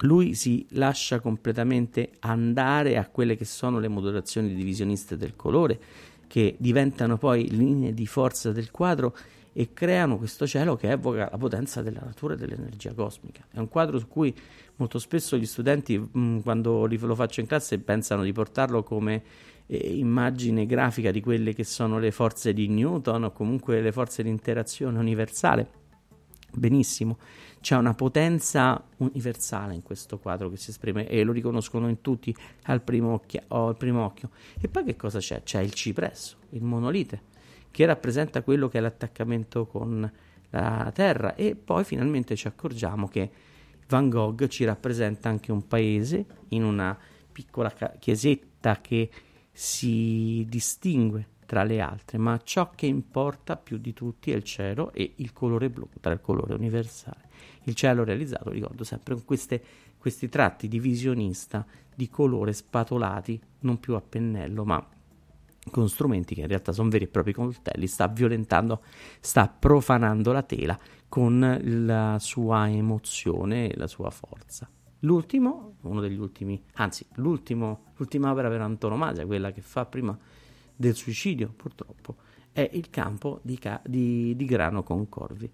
lui 0.04 0.34
si 0.34 0.66
lascia 0.72 1.20
completamente 1.20 2.12
andare 2.20 2.98
a 2.98 3.08
quelle 3.08 3.36
che 3.36 3.46
sono 3.46 3.80
le 3.80 3.88
modulazioni 3.88 4.54
divisioniste 4.54 5.18
del 5.18 5.36
colore, 5.36 5.80
che 6.28 6.56
diventano 6.58 7.18
poi 7.18 7.50
linee 7.50 7.94
di 7.94 8.08
forza 8.08 8.52
del 8.52 8.72
quadro 8.72 9.16
e 9.54 9.74
creano 9.74 10.18
questo 10.18 10.48
cielo 10.48 10.78
che 10.78 10.90
evoca 10.90 11.28
la 11.30 11.38
potenza 11.38 11.82
della 11.82 12.00
natura 12.04 12.36
e 12.36 12.38
dell'energia 12.38 12.94
cosmica. 12.94 13.46
È 13.52 13.60
un 13.60 13.68
quadro 13.68 14.00
su 14.00 14.08
cui 14.08 14.34
molto 14.78 14.98
spesso 14.98 15.38
gli 15.38 15.46
studenti, 15.46 15.98
mh, 15.98 16.40
quando 16.42 16.88
lo 16.88 17.16
faccio 17.16 17.42
in 17.42 17.48
classe, 17.48 17.78
pensano 17.80 18.24
di 18.24 18.32
portarlo 18.32 18.84
come 18.84 19.22
eh, 19.68 19.98
immagine 19.98 20.66
grafica 20.66 21.12
di 21.12 21.22
quelle 21.22 21.54
che 21.54 21.66
sono 21.66 22.00
le 22.00 22.12
forze 22.12 22.54
di 22.54 22.68
Newton 22.70 23.26
o 23.26 23.32
comunque 23.32 23.82
le 23.82 23.92
forze 23.92 24.24
di 24.24 24.30
interazione 24.30 24.98
universale. 24.98 25.81
Benissimo, 26.54 27.18
c'è 27.62 27.78
una 27.78 27.94
potenza 27.94 28.84
universale 28.98 29.74
in 29.74 29.84
questo 29.84 30.20
quadro 30.20 30.50
che 30.50 30.58
si 30.58 30.72
esprime 30.72 31.08
e 31.08 31.24
lo 31.24 31.32
riconoscono 31.32 31.88
in 31.88 32.02
tutti 32.02 32.36
al 32.64 32.82
primo, 32.82 33.14
occhio, 33.14 33.42
al 33.48 33.78
primo 33.78 34.04
occhio. 34.04 34.32
E 34.60 34.68
poi 34.68 34.84
che 34.84 34.96
cosa 34.96 35.20
c'è? 35.20 35.44
C'è 35.44 35.62
il 35.62 35.74
cipresso, 35.74 36.38
il 36.50 36.64
monolite 36.64 37.30
che 37.72 37.86
rappresenta 37.86 38.42
quello 38.42 38.68
che 38.68 38.80
è 38.80 38.82
l'attaccamento 38.82 39.66
con 39.66 40.12
la 40.50 40.92
terra 40.94 41.36
e 41.36 41.56
poi 41.56 41.86
finalmente 41.86 42.36
ci 42.36 42.48
accorgiamo 42.48 43.08
che 43.08 43.32
Van 43.88 44.10
Gogh 44.10 44.48
ci 44.48 44.66
rappresenta 44.66 45.30
anche 45.30 45.52
un 45.52 45.66
paese 45.68 46.26
in 46.50 46.66
una 46.66 46.98
piccola 47.32 47.74
chiesetta 47.98 48.82
che 48.82 49.10
si 49.52 50.46
distingue 50.50 51.28
tra 51.52 51.64
le 51.64 51.82
altre, 51.82 52.18
ma 52.18 52.40
ciò 52.42 52.70
che 52.74 52.86
importa 52.86 53.58
più 53.58 53.78
di 53.78 53.92
tutti 53.92 54.32
è 54.32 54.36
il 54.38 54.44
cielo 54.46 54.94
e 54.94 55.16
il 55.18 55.34
colore 55.34 55.70
blu, 55.70 55.86
tra 56.00 56.14
il 56.14 56.22
colore 56.22 56.54
universale. 56.54 57.28
Il 57.64 57.76
cielo 57.76 58.06
realizzato, 58.06 58.52
ricordo 58.52 58.86
sempre, 58.86 59.16
con 59.16 59.26
queste, 59.26 59.62
questi 59.98 60.30
tratti 60.30 60.70
di 60.70 60.80
visionista 60.80 61.66
di 61.94 62.08
colore 62.08 62.54
spatolati, 62.54 63.38
non 63.60 63.82
più 63.82 63.96
a 63.96 64.02
pennello, 64.02 64.64
ma 64.64 64.82
con 65.70 65.90
strumenti 65.90 66.36
che 66.36 66.40
in 66.40 66.48
realtà 66.48 66.72
sono 66.72 66.88
veri 66.88 67.04
e 67.04 67.08
propri 67.10 67.34
coltelli, 67.34 67.86
sta 67.86 68.08
violentando, 68.08 68.82
sta 69.20 69.50
profanando 69.50 70.32
la 70.32 70.44
tela 70.44 70.80
con 71.10 71.60
la 71.62 72.16
sua 72.18 72.70
emozione 72.70 73.72
e 73.72 73.76
la 73.76 73.88
sua 73.88 74.10
forza. 74.10 74.70
L'ultimo, 75.00 75.74
uno 75.82 76.00
degli 76.00 76.18
ultimi, 76.18 76.64
anzi, 76.76 77.06
l'ultima 77.16 77.78
opera 78.32 78.48
per 78.48 78.62
antonomasia, 78.62 79.26
quella 79.26 79.52
che 79.52 79.60
fa 79.60 79.86
prima 79.86 80.18
del 80.82 80.96
suicidio, 80.96 81.54
purtroppo, 81.56 82.16
è 82.52 82.70
il 82.74 82.90
campo 82.90 83.40
di, 83.44 83.58
ca- 83.58 83.82
di, 83.86 84.36
di 84.36 84.46
grano 84.46 84.84
con 84.84 85.08
corvi. 85.08 85.50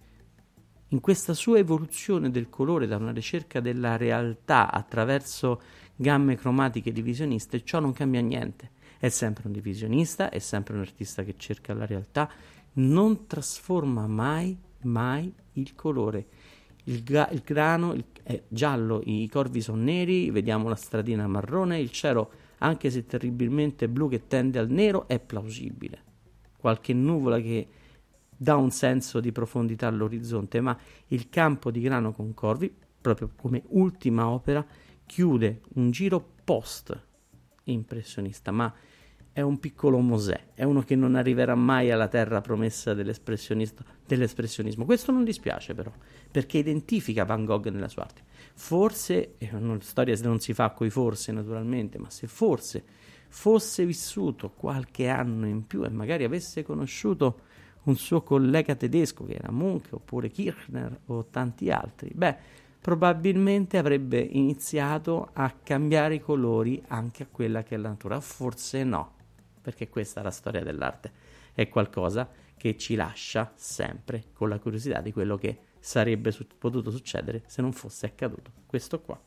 In 0.90 1.02
questa 1.02 1.34
sua 1.34 1.58
evoluzione 1.60 2.32
del 2.32 2.50
colore 2.50 2.88
da 2.88 2.96
una 2.96 3.12
ricerca 3.12 3.60
della 3.60 3.98
realtà 3.98 4.72
attraverso 4.72 5.62
gamme 5.96 6.36
cromatiche 6.36 6.92
divisioniste, 6.92 7.64
ciò 7.64 7.80
non 7.80 7.94
cambia 7.94 8.22
niente 8.22 8.76
è 9.00 9.10
sempre 9.10 9.44
un 9.46 9.54
divisionista, 9.54 10.30
è 10.30 10.40
sempre 10.40 10.74
un 10.74 10.82
artista 10.82 11.24
che 11.24 11.36
cerca 11.38 11.74
la 11.74 11.86
realtà, 11.86 12.30
non 12.74 13.28
trasforma 13.28 14.08
mai, 14.08 14.58
mai 14.82 15.32
il 15.54 15.76
colore. 15.76 16.26
Il, 16.86 17.04
ga- 17.04 17.30
il 17.32 17.42
grano 17.44 17.94
il- 17.94 18.06
è 18.24 18.42
giallo, 18.48 19.02
i 19.04 19.28
corvi 19.30 19.62
sono 19.62 19.82
neri, 19.82 20.32
vediamo 20.32 20.68
la 20.70 20.76
stradina 20.76 21.28
marrone, 21.28 21.80
il 21.80 21.92
cielo, 21.92 22.32
anche 22.60 22.90
se 22.90 23.06
terribilmente 23.06 23.88
blu 23.88 24.10
che 24.10 24.28
tende 24.28 24.60
al 24.60 24.70
nero, 24.70 25.08
è 25.08 25.20
plausibile. 25.20 26.04
Qualche 26.58 26.94
nuvola 26.94 27.40
che 27.40 27.68
dà 28.36 28.56
un 28.56 28.72
senso 28.72 29.20
di 29.20 29.32
profondità 29.32 29.88
all'orizzonte, 29.88 30.62
ma 30.62 30.78
il 31.08 31.30
campo 31.30 31.72
di 31.72 31.82
grano 31.82 32.12
con 32.12 32.34
corvi, 32.34 32.74
proprio 33.00 33.32
come 33.36 33.64
ultima 33.70 34.28
opera, 34.28 34.66
chiude 35.06 35.62
un 35.76 35.92
giro 35.92 36.24
post 36.44 37.06
impressionista, 37.64 38.52
ma 38.52 38.74
è 39.38 39.42
un 39.42 39.60
piccolo 39.60 40.00
Mosè, 40.00 40.46
è 40.56 40.64
uno 40.64 40.82
che 40.82 40.96
non 40.96 41.14
arriverà 41.14 41.54
mai 41.54 41.92
alla 41.92 42.08
terra 42.08 42.42
promessa 42.42 42.96
dell'espressionismo. 42.96 44.84
Questo 44.84 45.12
non 45.12 45.24
dispiace 45.24 45.76
però, 45.76 45.92
perché 46.32 46.58
identifica 46.58 47.24
Van 47.24 47.46
Gogh 47.46 47.68
nella 47.68 47.88
sua 47.88 48.02
arte. 48.02 48.24
Forse, 48.56 49.36
e 49.38 49.48
una 49.54 49.78
storia 49.82 50.18
non 50.24 50.40
si 50.40 50.56
fa 50.56 50.72
coi 50.72 50.90
forse 50.90 51.32
naturalmente, 51.32 52.00
ma 52.00 52.10
se 52.10 52.26
forse 52.26 52.84
fosse 53.28 53.86
vissuto 53.86 54.50
qualche 54.50 55.08
anno 55.08 55.46
in 55.46 55.68
più 55.68 55.84
e 55.84 55.90
magari 55.90 56.24
avesse 56.24 56.64
conosciuto 56.64 57.42
un 57.84 57.96
suo 57.96 58.24
collega 58.24 58.74
tedesco 58.74 59.24
che 59.24 59.36
era 59.36 59.52
Munch 59.52 59.90
oppure 59.92 60.32
Kirchner 60.32 61.02
o 61.06 61.26
tanti 61.26 61.70
altri, 61.70 62.10
beh, 62.12 62.36
probabilmente 62.82 63.78
avrebbe 63.78 64.18
iniziato 64.18 65.30
a 65.34 65.54
cambiare 65.62 66.16
i 66.16 66.22
colori 66.22 66.82
anche 66.88 67.22
a 67.22 67.28
quella 67.30 67.62
che 67.62 67.76
è 67.76 67.78
la 67.78 67.90
natura, 67.90 68.20
forse 68.20 68.84
no 68.84 69.14
perché 69.68 69.90
questa 69.90 70.22
è 70.22 70.24
la 70.24 70.32
storia 70.32 70.64
dell'arte, 70.64 71.12
è 71.54 71.68
qualcosa 71.68 72.32
che 72.56 72.78
ci 72.78 72.96
lascia 72.96 73.52
sempre 73.54 74.28
con 74.32 74.48
la 74.48 74.60
curiosità 74.60 75.02
di 75.02 75.12
quello 75.12 75.36
che 75.36 75.60
sarebbe 75.78 76.32
su- 76.32 76.48
potuto 76.58 76.90
succedere 76.90 77.44
se 77.48 77.62
non 77.62 77.74
fosse 77.74 78.06
accaduto 78.06 78.50
questo 78.66 79.02
qua. 79.02 79.22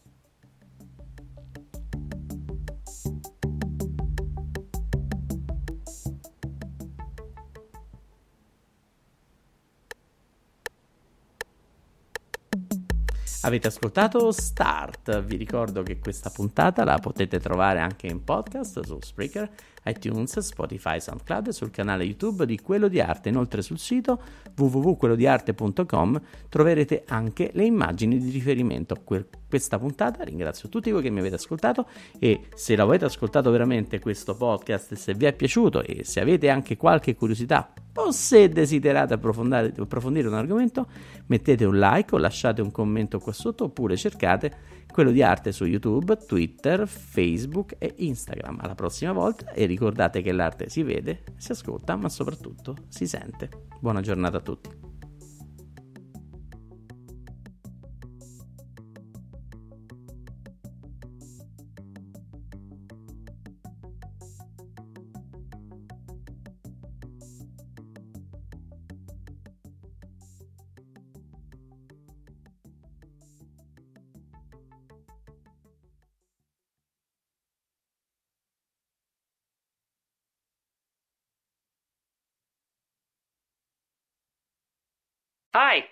Avete 13.42 13.68
ascoltato 13.68 14.32
Start, 14.32 15.22
vi 15.22 15.36
ricordo 15.36 15.82
che 15.82 15.98
questa 15.98 16.28
puntata 16.28 16.84
la 16.84 16.98
potete 16.98 17.40
trovare 17.40 17.80
anche 17.80 18.06
in 18.06 18.22
podcast 18.22 18.84
su 18.84 18.98
Spreaker 19.00 19.50
iTunes, 19.84 20.38
Spotify, 20.40 21.00
SoundCloud 21.00 21.46
e 21.46 21.52
sul 21.52 21.70
canale 21.70 22.04
YouTube 22.04 22.44
di 22.44 22.60
Quello 22.60 22.86
di 22.86 23.00
Arte. 23.00 23.30
Inoltre 23.30 23.62
sul 23.62 23.78
sito 23.78 24.20
www.quellodiarte.com 24.54 26.20
troverete 26.50 27.04
anche 27.06 27.50
le 27.54 27.64
immagini 27.64 28.18
di 28.18 28.28
riferimento. 28.28 28.92
A 28.92 28.98
que- 29.02 29.26
questa 29.50 29.78
puntata. 29.78 30.22
Ringrazio 30.22 30.68
tutti 30.68 30.90
voi 30.92 31.02
che 31.02 31.10
mi 31.10 31.18
avete 31.18 31.34
ascoltato 31.34 31.86
e 32.18 32.46
se 32.54 32.76
l'avete 32.76 33.04
ascoltato 33.04 33.50
veramente 33.50 33.98
questo 33.98 34.34
podcast, 34.36 34.94
se 34.94 35.12
vi 35.12 35.26
è 35.26 35.34
piaciuto 35.34 35.82
e 35.82 36.04
se 36.04 36.20
avete 36.20 36.48
anche 36.48 36.76
qualche 36.76 37.14
curiosità 37.16 37.72
o 37.96 38.12
se 38.12 38.48
desiderate 38.48 39.14
approfondire 39.14 40.28
un 40.28 40.34
argomento, 40.34 40.86
mettete 41.26 41.64
un 41.64 41.78
like 41.78 42.14
o 42.14 42.18
lasciate 42.18 42.62
un 42.62 42.70
commento 42.70 43.18
qua 43.18 43.32
sotto 43.32 43.64
oppure 43.64 43.96
cercate 43.96 44.78
quello 44.90 45.10
di 45.10 45.22
arte 45.22 45.52
su 45.52 45.64
YouTube, 45.64 46.16
Twitter, 46.26 46.86
Facebook 46.86 47.74
e 47.78 47.94
Instagram. 47.98 48.58
Alla 48.60 48.74
prossima 48.76 49.12
volta 49.12 49.52
e 49.52 49.66
ricordate 49.66 50.22
che 50.22 50.32
l'arte 50.32 50.68
si 50.68 50.84
vede, 50.84 51.24
si 51.36 51.50
ascolta, 51.50 51.96
ma 51.96 52.08
soprattutto 52.08 52.76
si 52.88 53.06
sente. 53.06 53.48
Buona 53.80 54.00
giornata 54.00 54.36
a 54.36 54.40
tutti. 54.40 54.89